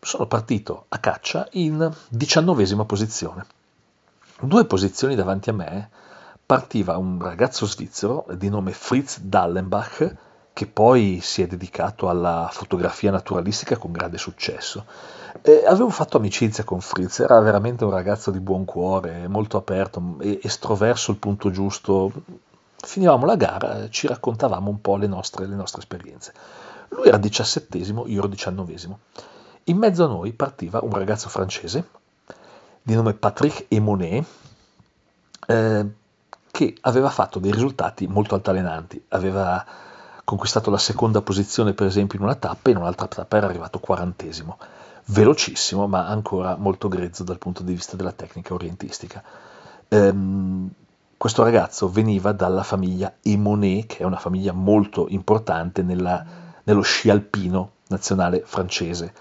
sono 0.00 0.26
partito 0.26 0.86
a 0.88 0.98
caccia 0.98 1.46
in 1.52 1.90
diciannovesima 2.08 2.84
posizione. 2.84 3.46
Due 4.40 4.64
posizioni 4.64 5.14
davanti 5.14 5.50
a 5.50 5.52
me 5.52 5.88
partiva 6.44 6.96
un 6.98 7.22
ragazzo 7.22 7.66
svizzero 7.66 8.26
di 8.32 8.48
nome 8.48 8.72
Fritz 8.72 9.20
Dallenbach, 9.20 10.16
che 10.52 10.66
poi 10.66 11.20
si 11.22 11.40
è 11.40 11.46
dedicato 11.46 12.08
alla 12.08 12.48
fotografia 12.50 13.12
naturalistica 13.12 13.76
con 13.76 13.92
grande 13.92 14.18
successo. 14.18 14.84
E 15.40 15.62
avevo 15.64 15.88
fatto 15.90 16.16
amicizia 16.16 16.64
con 16.64 16.80
Fritz, 16.80 17.20
era 17.20 17.38
veramente 17.40 17.84
un 17.84 17.90
ragazzo 17.90 18.32
di 18.32 18.40
buon 18.40 18.64
cuore, 18.64 19.28
molto 19.28 19.56
aperto, 19.56 20.16
estroverso 20.20 21.12
il 21.12 21.18
punto 21.18 21.50
giusto. 21.50 22.12
Finivamo 22.84 23.26
la 23.26 23.36
gara, 23.36 23.88
ci 23.88 24.08
raccontavamo 24.08 24.68
un 24.68 24.80
po' 24.80 24.96
le 24.96 25.06
nostre, 25.06 25.46
le 25.46 25.54
nostre 25.54 25.80
esperienze. 25.80 26.32
Lui 26.88 27.06
era 27.06 27.16
diciassettesimo, 27.16 28.06
io 28.06 28.18
ero 28.18 28.28
diciannovesimo. 28.28 28.98
In 29.64 29.76
mezzo 29.76 30.04
a 30.04 30.08
noi 30.08 30.32
partiva 30.32 30.80
un 30.82 30.92
ragazzo 30.92 31.28
francese 31.28 31.88
di 32.82 32.94
nome 32.94 33.14
Patrick 33.14 33.66
Emonet, 33.68 34.24
eh, 35.46 35.86
che 36.50 36.76
aveva 36.80 37.08
fatto 37.08 37.38
dei 37.38 37.52
risultati 37.52 38.08
molto 38.08 38.34
altalenanti, 38.34 39.02
aveva 39.08 39.64
conquistato 40.24 40.70
la 40.70 40.78
seconda 40.78 41.22
posizione 41.22 41.72
per 41.74 41.86
esempio 41.86 42.18
in 42.18 42.24
una 42.24 42.34
tappa 42.34 42.68
e 42.68 42.72
in 42.72 42.78
un'altra 42.78 43.06
tappa 43.06 43.36
era 43.36 43.46
arrivato 43.46 43.78
quarantesimo, 43.78 44.58
velocissimo 45.06 45.86
ma 45.86 46.08
ancora 46.08 46.56
molto 46.56 46.88
grezzo 46.88 47.22
dal 47.22 47.38
punto 47.38 47.62
di 47.62 47.72
vista 47.72 47.96
della 47.96 48.12
tecnica 48.12 48.54
orientistica. 48.54 49.22
Ehm, 49.88 50.70
questo 51.22 51.44
ragazzo 51.44 51.88
veniva 51.88 52.32
dalla 52.32 52.64
famiglia 52.64 53.14
Emonet, 53.22 53.86
che 53.86 53.98
è 53.98 54.04
una 54.04 54.18
famiglia 54.18 54.50
molto 54.50 55.06
importante 55.08 55.84
nella, 55.84 56.26
nello 56.64 56.80
sci 56.80 57.10
alpino 57.10 57.74
nazionale 57.90 58.42
francese. 58.44 59.14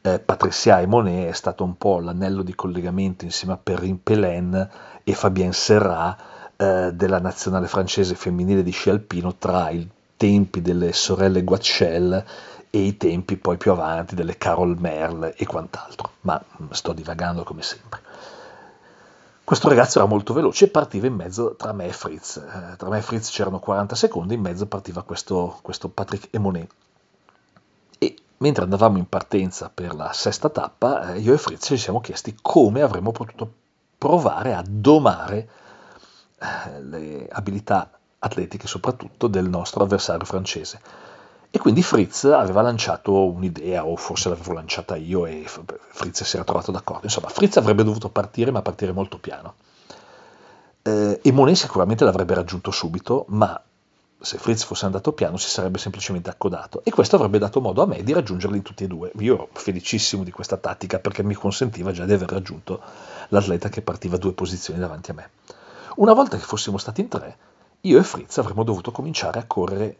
Eh, 0.00 0.20
Patricia 0.20 0.80
Emonet 0.80 1.30
è 1.30 1.32
stato 1.32 1.64
un 1.64 1.76
po' 1.76 1.98
l'anello 1.98 2.44
di 2.44 2.54
collegamento 2.54 3.24
insieme 3.24 3.54
a 3.54 3.56
Perrin 3.60 4.00
Pelen 4.04 4.70
e 5.02 5.12
Fabien 5.14 5.52
Serrat 5.52 6.20
eh, 6.54 6.92
della 6.94 7.18
nazionale 7.18 7.66
francese 7.66 8.14
femminile 8.14 8.62
di 8.62 8.70
sci 8.70 8.90
alpino 8.90 9.34
tra 9.34 9.68
i 9.70 9.84
tempi 10.16 10.62
delle 10.62 10.92
sorelle 10.92 11.42
Guachel 11.42 12.24
e 12.70 12.78
i 12.78 12.96
tempi 12.96 13.36
poi 13.36 13.56
più 13.56 13.72
avanti 13.72 14.14
delle 14.14 14.38
Carol 14.38 14.78
Merle 14.78 15.34
e 15.34 15.44
quant'altro, 15.44 16.12
ma 16.20 16.40
mm, 16.40 16.70
sto 16.70 16.92
divagando 16.92 17.42
come 17.42 17.62
sempre. 17.62 17.98
Questo 19.48 19.70
ragazzo 19.70 19.98
era 19.98 20.06
molto 20.06 20.34
veloce 20.34 20.66
e 20.66 20.68
partiva 20.68 21.06
in 21.06 21.14
mezzo 21.14 21.54
tra 21.56 21.72
me 21.72 21.86
e 21.86 21.92
Fritz. 21.94 22.36
Eh, 22.36 22.76
tra 22.76 22.90
me 22.90 22.98
e 22.98 23.00
Fritz 23.00 23.30
c'erano 23.30 23.58
40 23.58 23.94
secondi, 23.94 24.34
in 24.34 24.42
mezzo 24.42 24.66
partiva 24.66 25.02
questo, 25.04 25.58
questo 25.62 25.88
Patrick 25.88 26.28
Emonet. 26.32 26.70
E 27.98 28.14
mentre 28.36 28.64
andavamo 28.64 28.98
in 28.98 29.08
partenza 29.08 29.70
per 29.72 29.94
la 29.94 30.12
sesta 30.12 30.50
tappa, 30.50 31.14
eh, 31.14 31.20
io 31.20 31.32
e 31.32 31.38
Fritz 31.38 31.64
ci 31.64 31.78
siamo 31.78 32.02
chiesti 32.02 32.36
come 32.42 32.82
avremmo 32.82 33.10
potuto 33.10 33.50
provare 33.96 34.52
a 34.52 34.62
domare 34.68 35.48
eh, 36.38 36.82
le 36.82 37.28
abilità 37.30 37.90
atletiche 38.18 38.66
soprattutto 38.66 39.28
del 39.28 39.48
nostro 39.48 39.82
avversario 39.82 40.26
francese. 40.26 40.78
E 41.50 41.58
quindi 41.58 41.82
Fritz 41.82 42.24
aveva 42.24 42.60
lanciato 42.60 43.30
un'idea, 43.30 43.86
o 43.86 43.96
forse 43.96 44.28
l'avevo 44.28 44.52
lanciata 44.52 44.96
io 44.96 45.24
e 45.24 45.44
Fritz 45.46 46.24
si 46.24 46.36
era 46.36 46.44
trovato 46.44 46.70
d'accordo. 46.70 47.04
Insomma, 47.04 47.28
Fritz 47.28 47.56
avrebbe 47.56 47.84
dovuto 47.84 48.10
partire, 48.10 48.50
ma 48.50 48.60
partire 48.60 48.92
molto 48.92 49.18
piano. 49.18 49.54
Eh, 50.82 51.20
e 51.22 51.32
Monet 51.32 51.56
sicuramente 51.56 52.04
l'avrebbe 52.04 52.34
raggiunto 52.34 52.70
subito, 52.70 53.24
ma 53.28 53.60
se 54.20 54.36
Fritz 54.36 54.64
fosse 54.64 54.84
andato 54.84 55.12
piano 55.12 55.36
si 55.36 55.48
sarebbe 55.48 55.78
semplicemente 55.78 56.28
accodato 56.28 56.80
e 56.82 56.90
questo 56.90 57.14
avrebbe 57.14 57.38
dato 57.38 57.60
modo 57.60 57.82
a 57.82 57.86
me 57.86 58.02
di 58.02 58.12
raggiungerli 58.12 58.62
tutti 58.62 58.84
e 58.84 58.86
due. 58.88 59.12
Io 59.20 59.34
ero 59.34 59.48
felicissimo 59.52 60.24
di 60.24 60.32
questa 60.32 60.56
tattica 60.56 60.98
perché 60.98 61.22
mi 61.22 61.34
consentiva 61.34 61.92
già 61.92 62.04
di 62.04 62.12
aver 62.12 62.30
raggiunto 62.30 62.80
l'atleta 63.28 63.68
che 63.68 63.80
partiva 63.80 64.16
due 64.16 64.32
posizioni 64.32 64.80
davanti 64.80 65.12
a 65.12 65.14
me. 65.14 65.30
Una 65.96 66.14
volta 66.14 66.36
che 66.36 66.42
fossimo 66.42 66.78
stati 66.78 67.00
in 67.00 67.08
tre, 67.08 67.36
io 67.82 67.98
e 67.98 68.02
Fritz 68.02 68.38
avremmo 68.38 68.64
dovuto 68.64 68.90
cominciare 68.90 69.38
a 69.38 69.44
correre 69.44 69.96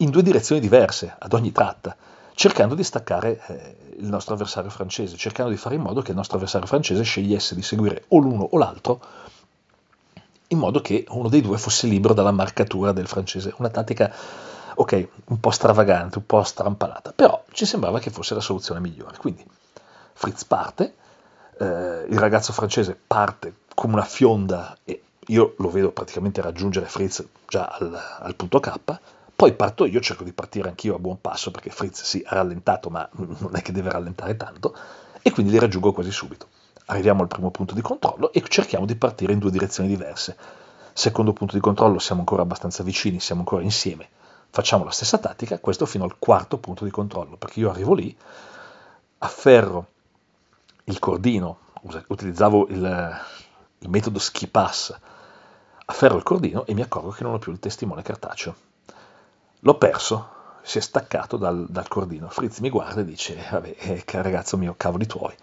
in 0.00 0.10
due 0.10 0.22
direzioni 0.22 0.60
diverse 0.60 1.14
ad 1.18 1.32
ogni 1.32 1.52
tratta, 1.52 1.96
cercando 2.34 2.74
di 2.74 2.84
staccare 2.84 3.40
eh, 3.46 3.76
il 3.98 4.06
nostro 4.06 4.34
avversario 4.34 4.70
francese, 4.70 5.16
cercando 5.16 5.50
di 5.50 5.56
fare 5.56 5.74
in 5.74 5.82
modo 5.82 6.00
che 6.02 6.10
il 6.10 6.16
nostro 6.16 6.36
avversario 6.36 6.66
francese 6.66 7.02
scegliesse 7.02 7.54
di 7.54 7.62
seguire 7.62 8.04
o 8.08 8.18
l'uno 8.18 8.48
o 8.50 8.58
l'altro, 8.58 9.00
in 10.48 10.58
modo 10.58 10.80
che 10.80 11.04
uno 11.10 11.28
dei 11.28 11.42
due 11.42 11.58
fosse 11.58 11.86
libero 11.86 12.14
dalla 12.14 12.32
marcatura 12.32 12.92
del 12.92 13.06
francese. 13.06 13.52
Una 13.58 13.68
tattica 13.68 14.12
ok, 14.74 15.08
un 15.26 15.38
po' 15.38 15.50
stravagante, 15.50 16.18
un 16.18 16.26
po' 16.26 16.42
strampalata, 16.42 17.12
però 17.12 17.44
ci 17.52 17.66
sembrava 17.66 17.98
che 17.98 18.10
fosse 18.10 18.34
la 18.34 18.40
soluzione 18.40 18.80
migliore. 18.80 19.18
Quindi 19.18 19.44
Fritz 20.14 20.44
parte, 20.44 20.94
eh, 21.58 22.06
il 22.08 22.18
ragazzo 22.18 22.52
francese 22.52 22.98
parte 23.06 23.54
come 23.74 23.94
una 23.94 24.04
fionda 24.04 24.76
e 24.84 25.02
io 25.26 25.54
lo 25.58 25.70
vedo 25.70 25.90
praticamente 25.90 26.40
raggiungere 26.40 26.86
Fritz 26.86 27.24
già 27.46 27.66
al, 27.66 27.96
al 28.20 28.34
punto 28.34 28.58
K, 28.58 28.98
poi 29.40 29.54
parto 29.54 29.86
io, 29.86 30.00
cerco 30.00 30.22
di 30.22 30.34
partire 30.34 30.68
anch'io 30.68 30.96
a 30.96 30.98
buon 30.98 31.18
passo 31.18 31.50
perché 31.50 31.70
Fritz 31.70 32.02
si 32.02 32.18
sì, 32.18 32.24
ha 32.26 32.34
rallentato, 32.34 32.90
ma 32.90 33.08
non 33.12 33.52
è 33.54 33.62
che 33.62 33.72
deve 33.72 33.88
rallentare 33.88 34.36
tanto, 34.36 34.76
e 35.22 35.30
quindi 35.30 35.50
li 35.50 35.58
raggiungo 35.58 35.94
quasi 35.94 36.12
subito. 36.12 36.48
Arriviamo 36.84 37.22
al 37.22 37.28
primo 37.28 37.50
punto 37.50 37.72
di 37.72 37.80
controllo 37.80 38.34
e 38.34 38.44
cerchiamo 38.46 38.84
di 38.84 38.96
partire 38.96 39.32
in 39.32 39.38
due 39.38 39.50
direzioni 39.50 39.88
diverse. 39.88 40.36
Secondo 40.92 41.32
punto 41.32 41.54
di 41.54 41.60
controllo 41.62 41.98
siamo 41.98 42.20
ancora 42.20 42.42
abbastanza 42.42 42.82
vicini, 42.82 43.18
siamo 43.18 43.40
ancora 43.40 43.62
insieme. 43.62 44.10
Facciamo 44.50 44.84
la 44.84 44.90
stessa 44.90 45.16
tattica, 45.16 45.58
questo 45.58 45.86
fino 45.86 46.04
al 46.04 46.18
quarto 46.18 46.58
punto 46.58 46.84
di 46.84 46.90
controllo, 46.90 47.36
perché 47.38 47.60
io 47.60 47.70
arrivo 47.70 47.94
lì, 47.94 48.14
afferro 49.20 49.86
il 50.84 50.98
cordino, 50.98 51.60
utilizzavo 52.08 52.66
il, 52.68 53.20
il 53.78 53.88
metodo 53.88 54.18
ski 54.18 54.48
pass, 54.48 54.94
afferro 55.86 56.18
il 56.18 56.24
cordino 56.24 56.66
e 56.66 56.74
mi 56.74 56.82
accorgo 56.82 57.08
che 57.08 57.22
non 57.22 57.32
ho 57.32 57.38
più 57.38 57.52
il 57.52 57.58
testimone 57.58 58.02
cartaceo. 58.02 58.68
L'ho 59.60 59.76
perso, 59.76 60.28
si 60.62 60.78
è 60.78 60.80
staccato 60.80 61.36
dal, 61.36 61.66
dal 61.68 61.86
cordino. 61.88 62.28
Fritz 62.28 62.60
mi 62.60 62.70
guarda 62.70 63.02
e 63.02 63.04
dice, 63.04 63.36
vabbè, 63.50 63.76
eh, 63.78 64.04
ragazzo 64.22 64.56
mio, 64.56 64.74
cavoli 64.76 65.06
tuoi. 65.06 65.34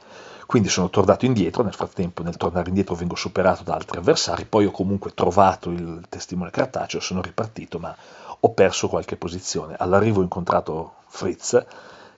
Quindi 0.48 0.70
sono 0.70 0.90
tornato 0.90 1.26
indietro, 1.26 1.62
nel 1.62 1.74
frattempo 1.74 2.24
nel 2.24 2.38
tornare 2.38 2.70
indietro 2.70 2.96
vengo 2.96 3.16
superato 3.16 3.64
da 3.64 3.76
altri 3.76 4.00
avversari, 4.00 4.46
poi 4.46 4.66
ho 4.66 4.72
comunque 4.72 5.14
trovato 5.14 5.70
il 5.70 6.06
testimone 6.10 6.50
cartaceo, 6.50 7.00
sono 7.00 7.22
ripartito, 7.22 7.80
ma 7.80 7.96
ho 8.40 8.50
perso 8.54 8.88
qualche 8.88 9.18
posizione. 9.18 9.76
All'arrivo 9.78 10.22
ho 10.22 10.24
incontrato 10.24 10.96
Fritz 11.08 11.64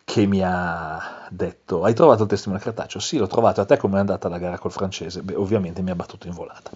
che 0.05 0.25
mi 0.25 0.41
ha 0.43 1.27
detto, 1.29 1.83
hai 1.83 1.93
trovato 1.93 2.23
il 2.23 2.29
testimone 2.29 2.61
cartaceo? 2.61 3.01
Sì, 3.01 3.17
l'ho 3.17 3.27
trovato, 3.27 3.61
a 3.61 3.65
te 3.65 3.77
come 3.77 3.97
è 3.97 3.99
andata 3.99 4.29
la 4.29 4.37
gara 4.37 4.57
col 4.57 4.71
francese? 4.71 5.21
Beh, 5.21 5.35
ovviamente 5.35 5.81
mi 5.81 5.91
ha 5.91 5.95
battuto 5.95 6.27
in 6.27 6.33
volata. 6.33 6.71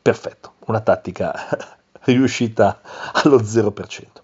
Perfetto, 0.00 0.52
una 0.66 0.80
tattica 0.80 1.32
riuscita 2.04 2.80
allo 3.14 3.42
0%. 3.42 4.23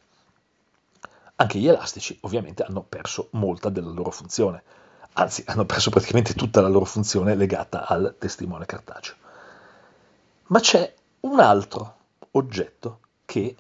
Anche 1.41 1.59
gli 1.59 1.69
elastici 1.69 2.19
ovviamente 2.23 2.63
hanno 2.63 2.83
perso 2.83 3.29
molta 3.33 3.69
della 3.71 3.91
loro 3.91 4.11
funzione 4.11 4.63
anzi 5.15 5.43
hanno 5.47 5.65
perso 5.65 5.91
praticamente 5.91 6.35
tutta 6.35 6.61
la 6.61 6.69
loro 6.69 6.85
funzione 6.85 7.35
legata 7.35 7.87
al 7.87 8.15
testimone 8.19 8.67
cartaceo. 8.67 9.17
Ma 10.47 10.61
c'è 10.61 10.95
un 11.21 11.41
altro 11.41 11.95
oggetto 12.33 13.01
che 13.25 13.57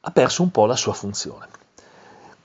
ha 0.00 0.10
perso 0.10 0.42
un 0.42 0.50
po' 0.50 0.66
la 0.66 0.76
sua 0.76 0.92
funzione. 0.92 1.46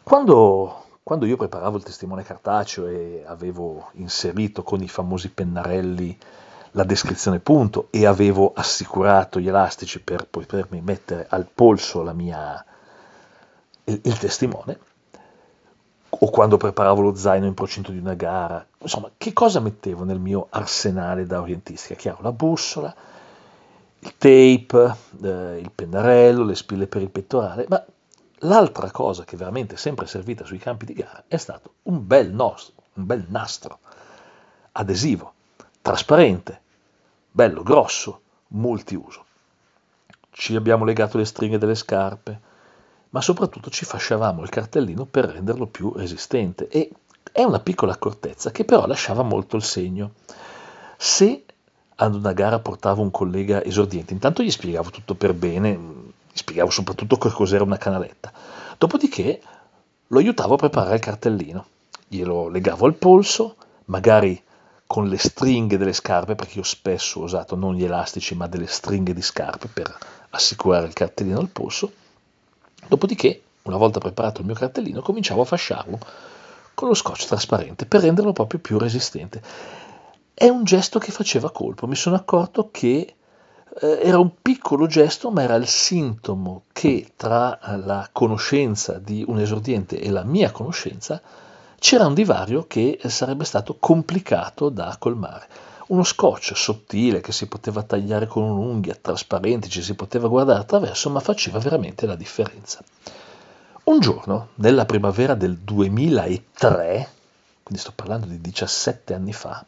Quando, 0.02 0.86
quando 1.04 1.26
io 1.26 1.38
preparavo 1.38 1.78
il 1.78 1.84
testimone 1.84 2.24
cartaceo 2.24 2.88
e 2.88 3.24
avevo 3.26 3.90
inserito 3.94 4.64
con 4.64 4.82
i 4.82 4.88
famosi 4.88 5.30
pennarelli 5.30 6.18
la 6.72 6.84
descrizione 6.84 7.40
punto 7.40 7.88
e 7.92 8.06
avevo 8.06 8.52
assicurato 8.54 9.40
gli 9.40 9.48
elastici 9.48 10.02
per 10.02 10.28
potermi 10.28 10.82
mettere 10.82 11.28
al 11.30 11.48
polso 11.54 12.02
mia, 12.14 12.64
il, 13.86 14.02
il 14.04 14.18
testimone, 14.18 14.80
o 16.10 16.30
quando 16.30 16.58
preparavo 16.58 17.02
lo 17.02 17.16
zaino 17.16 17.46
in 17.46 17.54
procinto 17.54 17.92
di 17.92 17.98
una 17.98 18.14
gara. 18.14 18.66
Insomma, 18.80 19.10
che 19.18 19.34
cosa 19.34 19.60
mettevo 19.60 20.04
nel 20.04 20.20
mio 20.20 20.48
arsenale 20.50 21.26
da 21.26 21.42
orientistica? 21.42 21.96
Chiaro, 21.96 22.22
la 22.22 22.32
bussola, 22.32 22.94
il 24.00 24.18
tape, 24.18 24.96
eh, 25.24 25.60
il 25.60 25.72
pennarello, 25.74 26.44
le 26.44 26.56
spille 26.56 26.88
per 26.88 27.02
il 27.02 27.10
pettorale, 27.10 27.66
ma 27.68 27.84
l'altra 28.40 28.92
cosa 28.92 29.24
che 29.24 29.38
veramente 29.38 29.76
è 29.76 29.78
sempre 29.78 30.06
servita 30.06 30.46
sui 30.46 30.58
campi 30.58 30.86
di 30.86 30.94
gara 30.94 31.24
è 31.28 31.38
stato 31.38 31.76
un 31.84 32.06
bel, 32.06 32.32
nostro, 32.32 32.84
un 32.94 33.06
bel 33.06 33.26
nastro 33.30 33.80
adesivo, 34.74 35.34
trasparente, 35.82 36.62
bello 37.32 37.64
grosso, 37.64 38.22
multiuso. 38.50 39.26
Ci 40.30 40.56
abbiamo 40.56 40.84
legato 40.84 41.18
le 41.18 41.26
stringhe 41.26 41.58
delle 41.58 41.76
scarpe, 41.76 42.52
ma 43.14 43.22
soprattutto 43.22 43.70
ci 43.70 43.86
fasciavamo 43.86 44.42
il 44.42 44.50
cartellino 44.50 45.06
per 45.06 45.26
renderlo 45.26 45.68
più 45.68 45.94
resistente. 45.96 46.68
E 46.68 46.90
è 47.32 47.44
una 47.44 47.60
piccola 47.60 47.94
accortezza 47.94 48.52
che 48.52 48.66
però 48.66 48.88
lasciava 48.88 49.22
molto 49.22 49.56
il 49.56 49.64
segno. 49.64 50.14
Se 50.98 51.46
ad 51.96 52.16
una 52.16 52.34
gara 52.34 52.60
portavo 52.60 53.04
un 53.04 53.12
collega 53.12 53.64
esordiente, 53.64 54.14
intanto 54.14 54.42
gli 54.42 54.50
spiegavo 54.50 54.90
tutto 54.90 55.14
per 55.14 55.34
bene, 55.34 55.74
gli 56.32 56.38
spiegavo 56.38 56.72
soprattutto 56.72 57.18
cos'era 57.18 57.64
una 57.64 57.78
canaletta, 57.78 58.32
dopodiché 58.80 59.42
lo 60.08 60.18
aiutavo 60.18 60.56
a 60.56 60.58
preparare 60.58 60.96
il 60.96 61.02
cartellino, 61.02 61.66
glielo 62.08 62.48
legavo 62.48 62.88
al 62.88 62.96
polso, 62.96 63.56
magari 63.86 64.42
con 64.88 65.08
le 65.08 65.20
stringhe 65.20 65.78
delle 65.78 65.94
scarpe, 65.94 66.34
perché 66.34 66.58
io 66.58 66.64
spesso 66.64 67.20
ho 67.20 67.24
usato 67.24 67.56
non 67.56 67.76
gli 67.76 67.84
elastici 67.84 68.34
ma 68.34 68.48
delle 68.48 68.68
stringhe 68.68 69.14
di 69.14 69.22
scarpe 69.22 69.68
per 69.68 69.96
assicurare 70.32 70.88
il 70.88 70.94
cartellino 70.94 71.40
al 71.40 71.50
polso, 71.50 71.92
Dopodiché, 72.88 73.42
una 73.64 73.78
volta 73.78 74.00
preparato 74.00 74.42
il 74.42 74.48
mio 74.48 74.56
cartellino, 74.56 75.02
cominciavo 75.02 75.42
a 75.42 75.46
fasciarlo 75.46 76.00
con 76.74 76.88
lo 76.88 76.94
scotch 76.94 77.26
trasparente 77.26 77.86
per 77.86 78.02
renderlo 78.02 78.34
proprio 78.34 78.60
più 78.60 78.78
resistente. 78.78 79.42
È 80.34 80.48
un 80.48 80.64
gesto 80.64 81.00
che 81.00 81.12
faceva 81.12 81.52
colpo, 81.52 81.88
mi 81.88 81.96
sono 81.96 82.16
accorto 82.16 82.70
che 82.72 83.16
eh, 83.80 84.00
era 84.02 84.18
un 84.20 84.32
piccolo 84.42 84.88
gesto, 84.88 85.30
ma 85.32 85.44
era 85.44 85.56
il 85.56 85.68
sintomo 85.68 86.64
che 86.74 87.12
tra 87.16 87.60
la 87.84 88.10
conoscenza 88.12 88.98
di 88.98 89.24
un 89.28 89.40
esordiente 89.40 90.00
e 90.00 90.10
la 90.10 90.24
mia 90.24 90.52
conoscenza 90.52 91.22
c'era 91.80 92.08
un 92.08 92.14
divario 92.14 92.66
che 92.68 93.00
sarebbe 93.06 93.44
stato 93.44 93.76
complicato 93.80 94.70
da 94.70 94.96
colmare 94.98 95.48
uno 95.94 96.04
scotch 96.04 96.54
sottile 96.56 97.22
che 97.22 97.32
si 97.32 97.46
poteva 97.46 97.84
tagliare 97.84 98.26
con 98.26 98.42
un'unghia, 98.42 98.98
trasparente, 99.00 99.70
ci 99.70 99.84
si 99.84 99.94
poteva 99.94 100.28
guardare 100.28 100.60
attraverso, 100.60 101.12
ma 101.12 101.20
faceva 101.20 101.60
veramente 101.60 102.08
la 102.08 102.16
differenza. 102.16 102.84
Un 103.84 104.00
giorno, 104.00 104.50
nella 104.56 104.86
primavera 104.86 105.36
del 105.36 105.56
2003, 105.58 107.10
quindi 107.62 107.82
sto 107.82 107.92
parlando 107.94 108.26
di 108.26 108.42
17 108.42 109.14
anni 109.14 109.34
fa, 109.34 109.64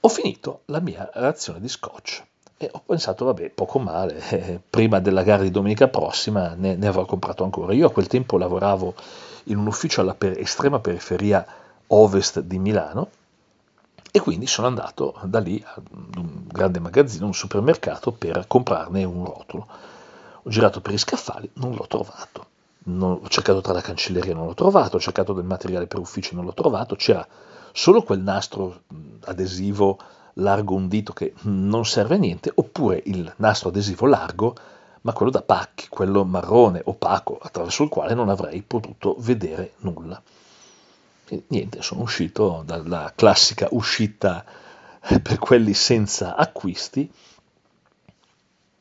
ho 0.00 0.08
finito 0.08 0.62
la 0.66 0.80
mia 0.80 1.08
reazione 1.14 1.60
di 1.60 1.68
scotch 1.68 2.22
e 2.56 2.68
ho 2.72 2.82
pensato, 2.84 3.24
vabbè, 3.24 3.50
poco 3.50 3.78
male, 3.78 4.18
eh, 4.30 4.60
prima 4.68 4.98
della 4.98 5.22
gara 5.22 5.44
di 5.44 5.52
domenica 5.52 5.86
prossima 5.86 6.54
ne, 6.56 6.74
ne, 6.74 6.86
avrò 6.88 7.04
comprato 7.04 7.44
ancora. 7.44 7.72
Io 7.72 7.86
a 7.86 7.92
quel 7.92 8.08
tempo 8.08 8.36
lavoravo 8.36 8.94
in 9.44 9.58
un 9.58 9.66
ufficio 9.68 10.00
alla 10.00 10.14
per- 10.14 10.38
estrema 10.38 10.80
periferia 10.80 11.46
ovest 11.86 12.40
di 12.40 12.58
Milano 12.58 13.08
e 14.16 14.20
quindi 14.20 14.46
sono 14.46 14.68
andato 14.68 15.18
da 15.24 15.40
lì 15.40 15.60
a 15.66 15.74
un 16.18 16.44
grande 16.46 16.78
magazzino, 16.78 17.26
un 17.26 17.34
supermercato, 17.34 18.12
per 18.12 18.44
comprarne 18.46 19.02
un 19.02 19.24
rotolo. 19.24 19.66
Ho 20.40 20.48
girato 20.48 20.80
per 20.80 20.94
i 20.94 20.98
scaffali, 20.98 21.50
non 21.54 21.74
l'ho 21.74 21.88
trovato. 21.88 22.46
Non, 22.84 23.18
ho 23.20 23.28
cercato 23.28 23.60
tra 23.60 23.72
la 23.72 23.80
cancelleria, 23.80 24.32
non 24.32 24.46
l'ho 24.46 24.54
trovato. 24.54 24.98
Ho 24.98 25.00
cercato 25.00 25.32
del 25.32 25.42
materiale 25.42 25.88
per 25.88 25.98
uffici, 25.98 26.36
non 26.36 26.44
l'ho 26.44 26.54
trovato. 26.54 26.94
C'era 26.94 27.26
solo 27.72 28.02
quel 28.02 28.20
nastro 28.20 28.82
adesivo 29.24 29.98
largo 30.34 30.76
un 30.76 30.86
dito 30.86 31.12
che 31.12 31.34
non 31.40 31.84
serve 31.84 32.14
a 32.14 32.18
niente, 32.18 32.52
oppure 32.54 33.02
il 33.06 33.32
nastro 33.38 33.70
adesivo 33.70 34.06
largo, 34.06 34.54
ma 35.00 35.12
quello 35.12 35.32
da 35.32 35.42
pacchi, 35.42 35.88
quello 35.88 36.24
marrone, 36.24 36.82
opaco, 36.84 37.36
attraverso 37.42 37.82
il 37.82 37.88
quale 37.88 38.14
non 38.14 38.28
avrei 38.28 38.62
potuto 38.62 39.16
vedere 39.18 39.72
nulla. 39.78 40.22
E 41.34 41.42
niente, 41.48 41.82
sono 41.82 42.02
uscito 42.02 42.62
dalla 42.64 43.12
classica 43.12 43.66
uscita 43.72 44.44
per 45.00 45.38
quelli 45.38 45.74
senza 45.74 46.36
acquisti 46.36 47.10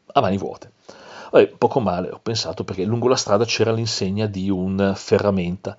a 0.05 0.21
mani 0.21 0.37
vuote. 0.37 0.71
Vabbè, 1.31 1.47
poco 1.57 1.79
male, 1.79 2.11
ho 2.11 2.19
pensato, 2.21 2.63
perché 2.63 2.83
lungo 2.83 3.07
la 3.07 3.15
strada 3.15 3.43
c'era 3.43 3.71
l'insegna 3.71 4.27
di 4.27 4.51
un 4.51 4.93
ferramenta. 4.95 5.75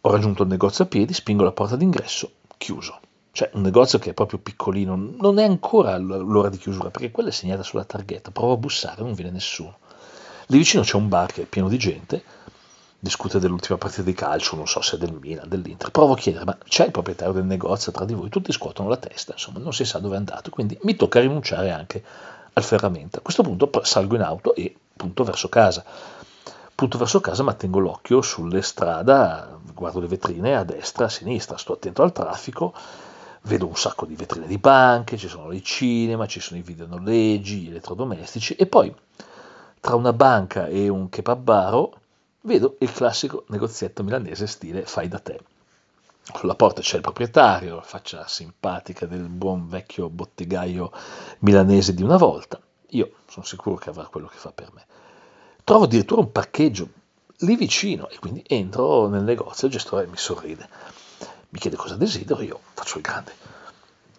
Ho 0.00 0.10
raggiunto 0.10 0.42
il 0.42 0.48
negozio 0.48 0.82
a 0.82 0.88
piedi, 0.88 1.12
spingo 1.12 1.44
la 1.44 1.52
porta 1.52 1.76
d'ingresso, 1.76 2.32
chiuso. 2.56 2.98
Cioè, 3.30 3.50
un 3.52 3.60
negozio 3.60 4.00
che 4.00 4.10
è 4.10 4.14
proprio 4.14 4.40
piccolino, 4.40 4.96
non 4.96 5.38
è 5.38 5.44
ancora 5.44 5.96
l'ora 5.98 6.48
di 6.48 6.58
chiusura, 6.58 6.90
perché 6.90 7.12
quella 7.12 7.28
è 7.28 7.32
segnata 7.32 7.62
sulla 7.62 7.84
targhetta. 7.84 8.32
Provo 8.32 8.54
a 8.54 8.56
bussare, 8.56 9.02
non 9.02 9.12
viene 9.12 9.30
nessuno. 9.30 9.78
Lì 10.46 10.58
vicino 10.58 10.82
c'è 10.82 10.96
un 10.96 11.08
bar 11.08 11.32
che 11.32 11.42
è 11.42 11.46
pieno 11.46 11.68
di 11.68 11.78
gente, 11.78 12.24
discute 13.06 13.38
dell'ultima 13.38 13.78
partita 13.78 14.02
di 14.02 14.12
calcio, 14.12 14.56
non 14.56 14.66
so 14.66 14.80
se 14.82 14.98
del 14.98 15.12
Milan, 15.12 15.48
dell'Inter. 15.48 15.90
Provo 15.90 16.14
a 16.14 16.16
chiedere, 16.16 16.44
ma 16.44 16.58
c'è 16.66 16.86
il 16.86 16.90
proprietario 16.90 17.32
del 17.32 17.44
negozio 17.44 17.92
tra 17.92 18.04
di 18.04 18.14
voi? 18.14 18.28
Tutti 18.28 18.50
scuotono 18.50 18.88
la 18.88 18.96
testa, 18.96 19.32
insomma, 19.32 19.60
non 19.60 19.72
si 19.72 19.84
sa 19.84 19.98
dove 19.98 20.16
è 20.16 20.18
andato, 20.18 20.50
quindi 20.50 20.76
mi 20.82 20.96
tocca 20.96 21.20
rinunciare 21.20 21.70
anche 21.70 22.02
al 22.52 22.62
ferramenta. 22.62 23.18
A 23.18 23.22
questo 23.22 23.42
punto 23.42 23.70
salgo 23.84 24.16
in 24.16 24.22
auto 24.22 24.54
e 24.54 24.74
punto 24.96 25.22
verso 25.22 25.48
casa. 25.48 25.84
Punto 26.74 26.98
verso 26.98 27.20
casa, 27.20 27.42
ma 27.42 27.54
tengo 27.54 27.78
l'occhio 27.78 28.20
sulle 28.20 28.60
strade, 28.60 29.46
guardo 29.72 30.00
le 30.00 30.08
vetrine 30.08 30.56
a 30.56 30.64
destra, 30.64 31.06
a 31.06 31.08
sinistra, 31.08 31.56
sto 31.56 31.74
attento 31.74 32.02
al 32.02 32.12
traffico, 32.12 32.74
vedo 33.42 33.66
un 33.66 33.76
sacco 33.76 34.04
di 34.04 34.16
vetrine 34.16 34.46
di 34.46 34.58
banche, 34.58 35.16
ci 35.16 35.28
sono 35.28 35.52
i 35.52 35.62
cinema, 35.62 36.26
ci 36.26 36.40
sono 36.40 36.58
i 36.58 36.62
videonoleggi, 36.62 37.60
gli 37.60 37.68
elettrodomestici 37.68 38.54
e 38.54 38.66
poi 38.66 38.94
tra 39.80 39.94
una 39.94 40.12
banca 40.12 40.66
e 40.66 40.88
un 40.88 41.08
kebab 41.08 41.90
vedo 42.46 42.76
il 42.78 42.92
classico 42.92 43.44
negozietto 43.48 44.02
milanese 44.02 44.46
stile 44.46 44.86
fai 44.86 45.08
da 45.08 45.18
te. 45.18 45.38
Sulla 46.34 46.54
porta 46.54 46.80
c'è 46.80 46.96
il 46.96 47.02
proprietario, 47.02 47.76
la 47.76 47.82
faccia 47.82 48.26
simpatica 48.26 49.06
del 49.06 49.28
buon 49.28 49.68
vecchio 49.68 50.08
bottegaio 50.08 50.90
milanese 51.40 51.92
di 51.92 52.02
una 52.02 52.16
volta. 52.16 52.60
Io 52.90 53.10
sono 53.28 53.44
sicuro 53.44 53.76
che 53.76 53.90
avrà 53.90 54.06
quello 54.06 54.28
che 54.28 54.36
fa 54.36 54.50
per 54.52 54.72
me. 54.72 54.86
Trovo 55.62 55.84
addirittura 55.84 56.20
un 56.20 56.32
parcheggio 56.32 56.88
lì 57.38 57.56
vicino 57.56 58.08
e 58.08 58.18
quindi 58.18 58.42
entro 58.46 59.08
nel 59.08 59.22
negozio, 59.22 59.66
il 59.66 59.72
gestore 59.72 60.06
mi 60.06 60.16
sorride, 60.16 60.68
mi 61.50 61.58
chiede 61.58 61.76
cosa 61.76 61.96
desidero, 61.96 62.42
io 62.42 62.60
faccio 62.74 62.98
il 62.98 63.02
grande. 63.02 63.34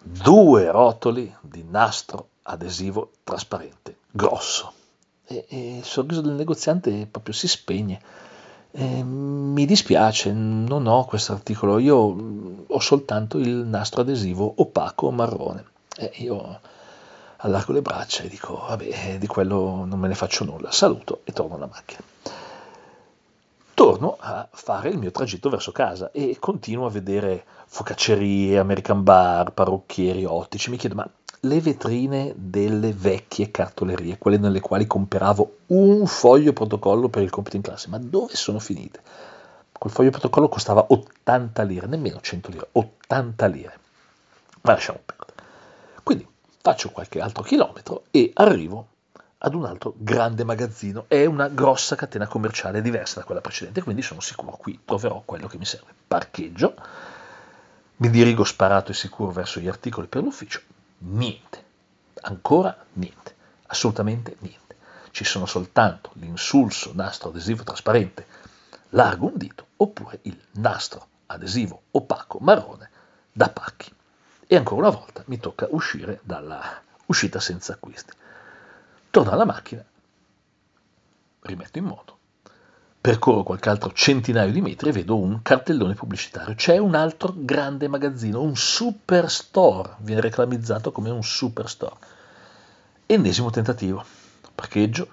Due 0.00 0.70
rotoli 0.70 1.34
di 1.40 1.64
nastro 1.68 2.28
adesivo 2.42 3.12
trasparente, 3.24 3.98
grosso. 4.10 4.72
E, 5.28 5.44
e 5.48 5.76
il 5.78 5.84
sorriso 5.84 6.20
del 6.20 6.32
negoziante 6.32 7.06
proprio 7.10 7.34
si 7.34 7.46
spegne. 7.46 8.00
E, 8.70 9.02
mi 9.02 9.66
dispiace, 9.66 10.32
non 10.32 10.86
ho 10.86 11.04
questo 11.04 11.32
articolo, 11.32 11.78
io 11.78 12.16
ho 12.66 12.80
soltanto 12.80 13.38
il 13.38 13.48
nastro 13.48 14.00
adesivo 14.00 14.54
opaco 14.56 15.10
marrone. 15.10 15.64
E 15.96 16.10
io 16.16 16.60
allargo 17.36 17.72
le 17.72 17.82
braccia 17.82 18.22
e 18.24 18.28
dico, 18.28 18.64
vabbè, 18.68 19.18
di 19.18 19.26
quello 19.26 19.84
non 19.84 19.98
me 19.98 20.08
ne 20.08 20.14
faccio 20.14 20.44
nulla. 20.44 20.72
Saluto 20.72 21.20
e 21.24 21.32
torno 21.32 21.56
alla 21.56 21.66
macchina 21.66 22.00
torno 23.78 24.16
a 24.18 24.48
fare 24.50 24.88
il 24.88 24.98
mio 24.98 25.12
tragitto 25.12 25.48
verso 25.48 25.70
casa 25.70 26.10
e 26.10 26.36
continuo 26.40 26.86
a 26.86 26.90
vedere 26.90 27.44
focaccerie, 27.66 28.58
American 28.58 29.04
bar, 29.04 29.52
parrucchieri, 29.52 30.24
ottici. 30.24 30.70
Mi 30.70 30.76
chiedo, 30.76 30.96
ma 30.96 31.08
le 31.40 31.60
vetrine 31.60 32.32
delle 32.36 32.92
vecchie 32.92 33.50
cartolerie, 33.50 34.18
quelle 34.18 34.38
nelle 34.38 34.60
quali 34.60 34.86
compravo 34.86 35.58
un 35.66 36.06
foglio 36.06 36.52
protocollo 36.52 37.08
per 37.08 37.22
il 37.22 37.30
compito 37.30 37.56
in 37.56 37.62
classe, 37.62 37.88
ma 37.88 37.98
dove 37.98 38.34
sono 38.34 38.58
finite? 38.58 39.00
Quel 39.70 39.92
foglio 39.92 40.10
protocollo 40.10 40.48
costava 40.48 40.86
80 40.88 41.62
lire, 41.62 41.86
nemmeno 41.86 42.20
100 42.20 42.50
lire, 42.50 42.68
80 42.72 43.46
lire. 43.46 43.78
Ma 44.62 44.72
lasciamo 44.72 44.98
perdere. 45.04 45.32
Quindi 46.02 46.26
faccio 46.60 46.90
qualche 46.90 47.20
altro 47.20 47.44
chilometro 47.44 48.04
e 48.10 48.32
arrivo 48.34 48.86
ad 49.38 49.54
un 49.54 49.64
altro 49.64 49.94
grande 49.96 50.42
magazzino. 50.42 51.04
È 51.06 51.24
una 51.24 51.48
grossa 51.48 51.94
catena 51.94 52.26
commerciale 52.26 52.82
diversa 52.82 53.20
da 53.20 53.24
quella 53.24 53.40
precedente, 53.40 53.82
quindi 53.82 54.02
sono 54.02 54.20
sicuro 54.20 54.56
qui 54.56 54.80
troverò 54.84 55.22
quello 55.24 55.46
che 55.46 55.58
mi 55.58 55.64
serve. 55.64 55.94
Parcheggio, 56.08 56.74
mi 57.98 58.10
dirigo 58.10 58.42
sparato 58.42 58.90
e 58.90 58.94
sicuro 58.94 59.30
verso 59.30 59.60
gli 59.60 59.68
articoli 59.68 60.08
per 60.08 60.24
l'ufficio. 60.24 60.60
Niente, 60.98 61.64
ancora 62.22 62.84
niente, 62.94 63.36
assolutamente 63.66 64.36
niente. 64.40 64.76
Ci 65.10 65.24
sono 65.24 65.46
soltanto 65.46 66.10
l'insulso 66.14 66.92
nastro 66.94 67.30
adesivo 67.30 67.62
trasparente 67.62 68.26
largo 68.90 69.26
un 69.26 69.36
dito 69.36 69.66
oppure 69.76 70.20
il 70.22 70.38
nastro 70.52 71.08
adesivo 71.26 71.82
opaco 71.92 72.38
marrone 72.40 72.90
da 73.32 73.48
pacchi. 73.48 73.92
E 74.46 74.56
ancora 74.56 74.88
una 74.88 74.96
volta 74.96 75.22
mi 75.26 75.38
tocca 75.38 75.66
uscire 75.70 76.20
dalla 76.22 76.80
uscita 77.06 77.38
senza 77.38 77.74
acquisti. 77.74 78.12
Torno 79.10 79.30
alla 79.30 79.44
macchina, 79.44 79.84
rimetto 81.40 81.78
in 81.78 81.84
moto, 81.84 82.17
percorro 83.08 83.42
qualche 83.42 83.70
altro 83.70 83.90
centinaio 83.90 84.52
di 84.52 84.60
metri 84.60 84.90
e 84.90 84.92
vedo 84.92 85.16
un 85.16 85.40
cartellone 85.40 85.94
pubblicitario. 85.94 86.54
C'è 86.54 86.76
un 86.76 86.94
altro 86.94 87.32
grande 87.34 87.88
magazzino, 87.88 88.42
un 88.42 88.54
superstore, 88.54 89.94
viene 90.00 90.20
reclamizzato 90.20 90.92
come 90.92 91.08
un 91.08 91.22
superstore. 91.22 91.96
Ennesimo 93.06 93.48
tentativo, 93.48 94.04
parcheggio, 94.54 95.08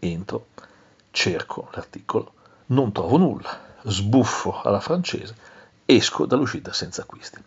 entro, 0.00 0.46
cerco 1.12 1.70
l'articolo, 1.74 2.32
non 2.66 2.90
trovo 2.90 3.16
nulla, 3.16 3.60
sbuffo 3.84 4.60
alla 4.62 4.80
francese, 4.80 5.36
esco 5.84 6.26
dall'uscita 6.26 6.72
senza 6.72 7.02
acquisti 7.02 7.40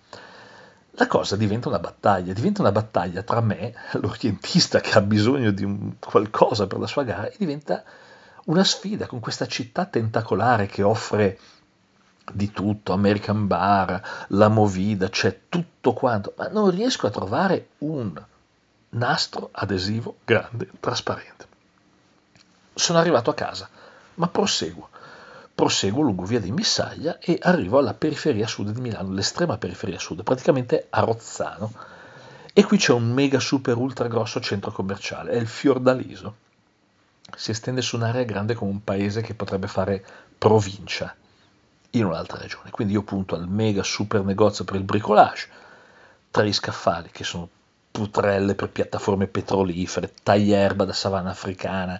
la 0.91 1.07
cosa 1.07 1.37
diventa 1.37 1.69
una 1.69 1.79
battaglia, 1.79 2.33
diventa 2.33 2.61
una 2.61 2.73
battaglia 2.73 3.23
tra 3.23 3.39
me, 3.39 3.73
l'orientista 4.01 4.81
che 4.81 4.97
ha 4.97 5.01
bisogno 5.01 5.51
di 5.51 5.95
qualcosa 5.97 6.67
per 6.67 6.77
la 6.77 6.87
sua 6.87 7.03
gara, 7.03 7.27
e 7.27 7.35
diventa 7.37 7.83
una 8.49 8.63
sfida 8.63 9.05
con 9.05 9.19
questa 9.19 9.45
città 9.47 9.85
tentacolare 9.85 10.65
che 10.65 10.83
offre 10.83 11.39
di 12.31 12.51
tutto, 12.51 12.93
American 12.93 13.47
Bar, 13.47 14.25
la 14.29 14.49
Movida, 14.49 15.09
c'è 15.09 15.41
tutto 15.49 15.93
quanto, 15.93 16.33
ma 16.37 16.47
non 16.47 16.69
riesco 16.69 17.07
a 17.07 17.11
trovare 17.11 17.69
un 17.79 18.21
nastro 18.89 19.49
adesivo 19.51 20.17
grande, 20.25 20.69
trasparente. 20.79 21.47
Sono 22.73 22.99
arrivato 22.99 23.29
a 23.29 23.35
casa, 23.35 23.69
ma 24.15 24.27
proseguo 24.27 24.89
proseguo 25.59 26.01
lungo 26.01 26.23
via 26.23 26.39
di 26.39 26.53
Missaglia 26.53 27.19
e 27.19 27.37
arrivo 27.41 27.79
alla 27.79 27.93
periferia 27.93 28.47
sud 28.47 28.69
di 28.69 28.79
Milano, 28.79 29.11
l'estrema 29.11 29.57
periferia 29.57 29.99
sud, 29.99 30.23
praticamente 30.23 30.87
a 30.89 31.01
Rozzano. 31.01 31.73
E 32.53 32.63
qui 32.63 32.77
c'è 32.77 32.93
un 32.93 33.11
mega 33.11 33.41
super 33.41 33.75
ultra 33.75 34.07
grosso 34.07 34.39
centro 34.39 34.71
commerciale, 34.71 35.31
è 35.31 35.35
il 35.35 35.47
Fiordaliso. 35.47 36.35
Si 37.35 37.51
estende 37.51 37.81
su 37.81 37.95
un'area 37.95 38.23
grande 38.23 38.53
come 38.53 38.71
un 38.71 38.83
paese 38.83 39.21
che 39.21 39.33
potrebbe 39.33 39.67
fare 39.67 40.03
provincia 40.37 41.15
in 41.91 42.05
un'altra 42.05 42.39
regione. 42.39 42.69
Quindi 42.69 42.93
io 42.93 43.03
punto 43.03 43.35
al 43.35 43.47
mega 43.47 43.83
super 43.83 44.23
negozio 44.23 44.63
per 44.65 44.75
il 44.75 44.83
bricolage, 44.83 45.47
tra 46.31 46.43
gli 46.43 46.53
scaffali 46.53 47.09
che 47.11 47.23
sono 47.23 47.49
putrelle 47.91 48.55
per 48.55 48.69
piattaforme 48.69 49.27
petrolifere, 49.27 50.13
taglierba 50.21 50.85
da 50.85 50.93
savana 50.93 51.31
africana, 51.31 51.99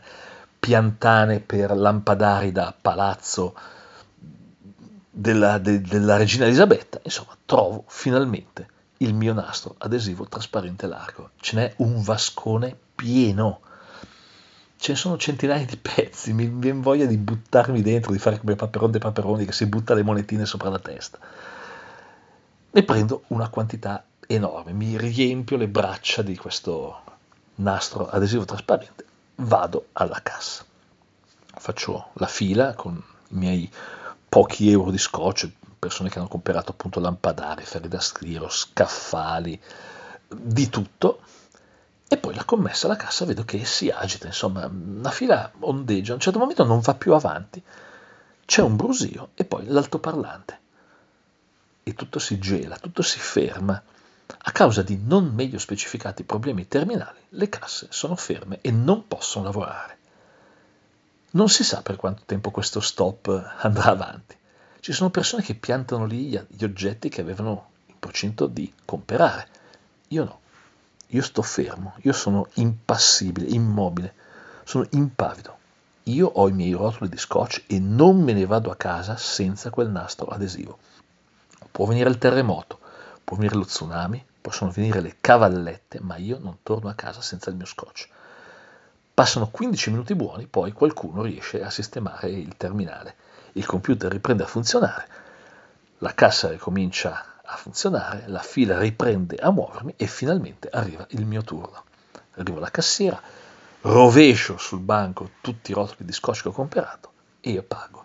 piantane 0.60 1.40
per 1.40 1.76
lampadari 1.76 2.52
da 2.52 2.74
palazzo 2.80 3.56
della, 5.10 5.58
de, 5.58 5.82
della 5.82 6.18
regina 6.18 6.46
Elisabetta, 6.46 7.00
insomma, 7.04 7.36
trovo 7.46 7.84
finalmente 7.88 8.68
il 8.98 9.14
mio 9.14 9.34
nastro 9.34 9.76
adesivo 9.78 10.26
trasparente 10.28 10.88
largo. 10.88 11.32
Ce 11.40 11.56
n'è 11.56 11.74
un 11.78 12.02
vascone 12.02 12.78
pieno. 12.96 13.62
Ce 14.82 14.94
ne 14.94 14.98
sono 14.98 15.18
centinaia 15.18 15.66
di 15.66 15.76
pezzi, 15.76 16.32
mi 16.32 16.48
viene 16.48 16.80
voglia 16.80 17.06
di 17.06 17.18
buttarmi 17.18 17.82
dentro, 17.82 18.14
di 18.14 18.18
fare 18.18 18.40
come 18.40 18.56
Paperon 18.56 18.92
dei 18.92 19.02
Paperoni 19.02 19.44
che 19.44 19.52
si 19.52 19.66
butta 19.66 19.94
le 19.94 20.04
monetine 20.04 20.46
sopra 20.46 20.70
la 20.70 20.80
testa. 20.80 21.20
Ne 22.72 22.84
prendo 22.84 23.24
una 23.28 23.50
quantità 23.50 24.06
enorme, 24.26 24.72
mi 24.72 24.98
riempio 24.98 25.58
le 25.58 25.68
braccia 25.68 26.22
di 26.22 26.38
questo 26.38 27.02
nastro 27.56 28.08
adesivo 28.08 28.46
trasparente 28.46 29.06
vado 29.36 29.88
alla 29.92 30.22
cassa. 30.24 30.64
Faccio 31.56 32.12
la 32.14 32.28
fila 32.28 32.74
con 32.74 32.96
i 32.96 33.36
miei 33.36 33.70
pochi 34.30 34.72
euro 34.72 34.92
di 34.92 34.98
scotch, 34.98 35.50
persone 35.78 36.10
che 36.10 36.20
hanno 36.20 36.30
comprato 36.30 36.72
appunto 36.72 37.02
lampadari, 37.02 37.66
ferri 37.66 37.90
da 37.90 38.00
stiro, 38.00 38.48
scaffali, 38.48 39.60
di 40.30 40.70
tutto. 40.70 41.20
E 42.12 42.18
poi 42.18 42.34
la 42.34 42.44
commessa 42.44 42.88
alla 42.88 42.96
cassa 42.96 43.24
vedo 43.24 43.46
che 43.46 43.64
si 43.66 43.90
agita, 43.90 44.26
insomma, 44.26 44.68
la 45.00 45.12
fila 45.12 45.52
ondeggia, 45.60 46.12
a 46.12 46.16
un 46.16 46.20
certo 46.20 46.40
momento 46.40 46.64
non 46.64 46.80
va 46.80 46.96
più 46.96 47.14
avanti, 47.14 47.62
c'è 48.46 48.64
un 48.64 48.76
brusio 48.76 49.30
e 49.36 49.46
poi 49.46 49.68
l'altoparlante. 49.68 50.60
E 51.84 51.94
tutto 51.94 52.18
si 52.18 52.40
gela, 52.40 52.78
tutto 52.78 53.04
si 53.04 53.20
ferma 53.20 53.80
a 54.42 54.52
causa 54.52 54.82
di 54.82 55.00
non 55.04 55.34
meglio 55.36 55.60
specificati 55.60 56.24
problemi 56.24 56.68
terminali, 56.68 57.20
le 57.30 57.48
casse 57.48 57.86
sono 57.92 58.16
ferme 58.16 58.58
e 58.62 58.72
non 58.72 59.08
possono 59.08 59.46
lavorare. 59.46 59.98
Non 61.32 61.48
si 61.48 61.64
sa 61.64 61.84
per 61.84 61.96
quanto 61.96 62.24
tempo 62.26 62.50
questo 62.50 62.80
stop 62.80 63.54
andrà 63.60 63.92
avanti. 63.92 64.36
Ci 64.80 64.94
sono 64.94 65.12
persone 65.12 65.44
che 65.44 65.54
piantano 65.54 66.06
lì 66.06 66.30
gli 66.48 66.64
oggetti 66.64 67.10
che 67.10 67.22
avevano 67.22 67.70
in 67.86 68.00
procinto 68.00 68.48
di 68.48 68.74
comprare. 68.84 69.48
Io 70.08 70.24
no. 70.24 70.40
Io 71.12 71.24
sto 71.24 71.42
fermo, 71.42 71.96
io 72.04 72.14
sono 72.14 72.48
impassibile, 72.56 73.48
immobile, 73.48 74.14
sono 74.64 74.86
impavido. 74.92 75.58
Io 76.04 76.28
ho 76.28 76.48
i 76.48 76.52
miei 76.52 76.74
rotoli 76.74 77.10
di 77.10 77.18
scotch 77.18 77.64
e 77.66 77.80
non 77.80 78.22
me 78.22 78.34
ne 78.34 78.46
vado 78.46 78.70
a 78.70 78.76
casa 78.76 79.18
senza 79.18 79.72
quel 79.72 79.90
nastro 79.90 80.28
adesivo. 80.28 80.78
Può 81.72 81.88
venire 81.88 82.10
il 82.10 82.20
terremoto, 82.20 82.80
può 83.24 83.36
venire 83.38 83.56
lo 83.56 83.66
tsunami, 83.66 84.24
possono 84.40 84.70
venire 84.70 85.02
le 85.02 85.16
cavallette, 85.20 86.00
ma 86.00 86.16
io 86.18 86.38
non 86.40 86.58
torno 86.62 86.90
a 86.90 86.94
casa 86.94 87.22
senza 87.22 87.50
il 87.50 87.56
mio 87.56 87.66
scotch. 87.66 88.08
Passano 89.12 89.50
15 89.50 89.90
minuti 89.90 90.14
buoni, 90.14 90.46
poi 90.46 90.72
qualcuno 90.74 91.24
riesce 91.24 91.64
a 91.64 91.72
sistemare 91.72 92.30
il 92.30 92.56
terminale. 92.56 93.16
Il 93.54 93.66
computer 93.66 94.12
riprende 94.12 94.44
a 94.44 94.48
funzionare, 94.48 95.08
la 95.98 96.14
cassa 96.14 96.50
ricomincia 96.50 97.29
a 97.52 97.56
funzionare, 97.56 98.26
la 98.28 98.42
fila 98.42 98.78
riprende 98.78 99.36
a 99.38 99.52
muovermi 99.52 99.96
e 99.98 100.06
finalmente 100.06 100.70
arriva 100.70 101.06
il 101.10 101.26
mio 101.26 101.42
turno. 101.42 101.84
Arrivo 102.36 102.58
alla 102.58 102.70
cassiera, 102.70 103.20
rovescio 103.82 104.58
sul 104.58 104.80
banco 104.80 105.32
tutti 105.42 105.72
i 105.72 105.74
rotoli 105.74 106.06
di 106.06 106.14
scotch 106.14 106.44
che 106.44 106.48
ho 106.50 106.52
comprato 106.52 107.12
e 107.42 107.52
io 107.52 107.64
pago. 107.64 108.04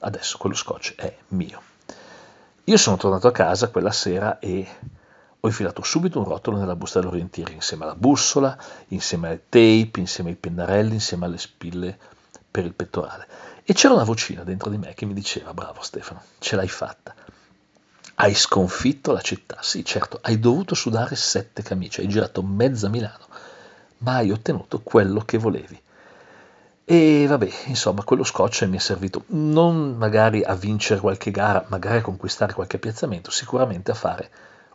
Adesso 0.00 0.38
quello 0.38 0.56
scotch 0.56 0.94
è 0.96 1.14
mio. 1.28 1.62
Io 2.64 2.76
sono 2.76 2.96
tornato 2.96 3.28
a 3.28 3.32
casa 3.32 3.68
quella 3.68 3.92
sera 3.92 4.38
e 4.38 4.66
ho 5.38 5.46
infilato 5.46 5.82
subito 5.82 6.18
un 6.18 6.24
rotolo 6.24 6.58
nella 6.58 6.76
busta 6.76 6.98
dell'orientiere 6.98 7.52
insieme 7.52 7.84
alla 7.84 7.94
bussola, 7.94 8.58
insieme 8.88 9.28
al 9.28 9.42
tape, 9.48 10.00
insieme 10.00 10.30
ai 10.30 10.36
pennarelli, 10.36 10.94
insieme 10.94 11.26
alle 11.26 11.38
spille 11.38 11.98
per 12.50 12.64
il 12.64 12.74
pettorale. 12.74 13.26
E 13.62 13.72
c'era 13.72 13.94
una 13.94 14.04
vocina 14.04 14.42
dentro 14.42 14.68
di 14.68 14.78
me 14.78 14.94
che 14.94 15.06
mi 15.06 15.14
diceva, 15.14 15.54
bravo 15.54 15.80
Stefano, 15.82 16.22
ce 16.38 16.56
l'hai 16.56 16.68
fatta. 16.68 17.14
Hai 18.22 18.34
sconfitto 18.34 19.12
la 19.12 19.22
città. 19.22 19.56
Sì, 19.62 19.82
certo, 19.82 20.18
hai 20.20 20.38
dovuto 20.38 20.74
sudare 20.74 21.16
sette 21.16 21.62
camicie, 21.62 22.02
hai 22.02 22.06
girato 22.08 22.42
mezza 22.42 22.90
Milano, 22.90 23.24
ma 23.98 24.16
hai 24.16 24.30
ottenuto 24.30 24.80
quello 24.82 25.22
che 25.22 25.38
volevi. 25.38 25.80
E 26.84 27.24
vabbè, 27.26 27.48
insomma, 27.68 28.04
quello 28.04 28.22
scotch 28.22 28.64
mi 28.64 28.76
è 28.76 28.80
servito 28.80 29.24
non 29.28 29.96
magari 29.96 30.42
a 30.44 30.54
vincere 30.54 31.00
qualche 31.00 31.30
gara, 31.30 31.64
magari 31.68 31.96
a 31.96 32.02
conquistare 32.02 32.52
qualche 32.52 32.78
piazzamento, 32.78 33.30
sicuramente 33.30 33.90
a 33.90 33.94
fare 33.94 34.30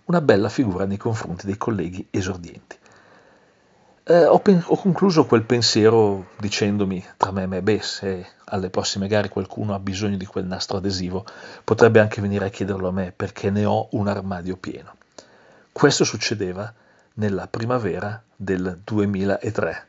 una 0.06 0.22
bella 0.22 0.50
figura 0.50 0.86
nei 0.86 0.98
confronti 0.98 1.46
dei 1.46 1.58
colleghi 1.58 2.08
esordienti. 2.10 2.78
Eh, 4.08 4.24
ho, 4.24 4.38
pen- 4.38 4.64
ho, 4.68 4.78
concluso 4.78 5.26
quel 5.26 5.42
pensiero 5.42 6.28
dicendomi 6.38 7.04
tra 7.18 7.32
me 7.32 7.42
e 7.42 7.48
me, 7.48 7.64
beh, 7.64 7.82
se 7.82 8.28
alle 8.46 8.70
prossime 8.70 9.08
gare 9.08 9.30
qualcuno 9.30 9.74
ha 9.74 9.80
bisogno 9.80 10.16
di 10.16 10.28
quel 10.28 10.46
nastro 10.46 10.78
adesivo, 10.78 11.26
potrebbe 11.64 12.00
anche 12.00 12.22
venire 12.22 12.46
a 12.46 12.50
chiederlo 12.50 12.90
a 12.90 12.92
me 12.92 13.12
perché 13.16 13.50
ne 13.50 13.66
ho 13.66 13.88
un 13.94 14.08
armadio 14.08 14.58
pieno. 14.58 14.94
Questo 15.72 16.04
succedeva 16.04 16.72
nella 17.16 17.48
primavera 17.48 18.22
del 18.36 18.80
2003. 18.84 19.88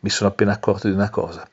Mi 0.00 0.10
sono 0.10 0.28
appena 0.28 0.52
accorto 0.52 0.88
di 0.88 0.92
una 0.92 1.08
cosa, 1.08 1.48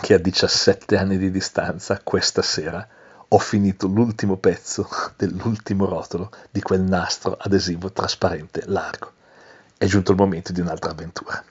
che 0.00 0.14
a 0.14 0.18
17 0.18 0.96
anni 0.96 1.18
di 1.18 1.30
distanza, 1.30 2.00
questa 2.02 2.42
sera, 2.42 2.84
ho 3.28 3.38
finito 3.38 3.86
l'ultimo 3.86 4.38
pezzo 4.38 4.88
dell'ultimo 5.16 5.86
rotolo 5.86 6.32
di 6.50 6.60
quel 6.62 6.80
nastro 6.80 7.36
adesivo 7.38 7.92
trasparente 7.92 8.64
largo. 8.66 9.12
È 9.78 9.84
giunto 9.84 10.12
il 10.12 10.16
momento 10.16 10.52
di 10.52 10.60
un'altra 10.60 10.90
avventura. 10.90 11.44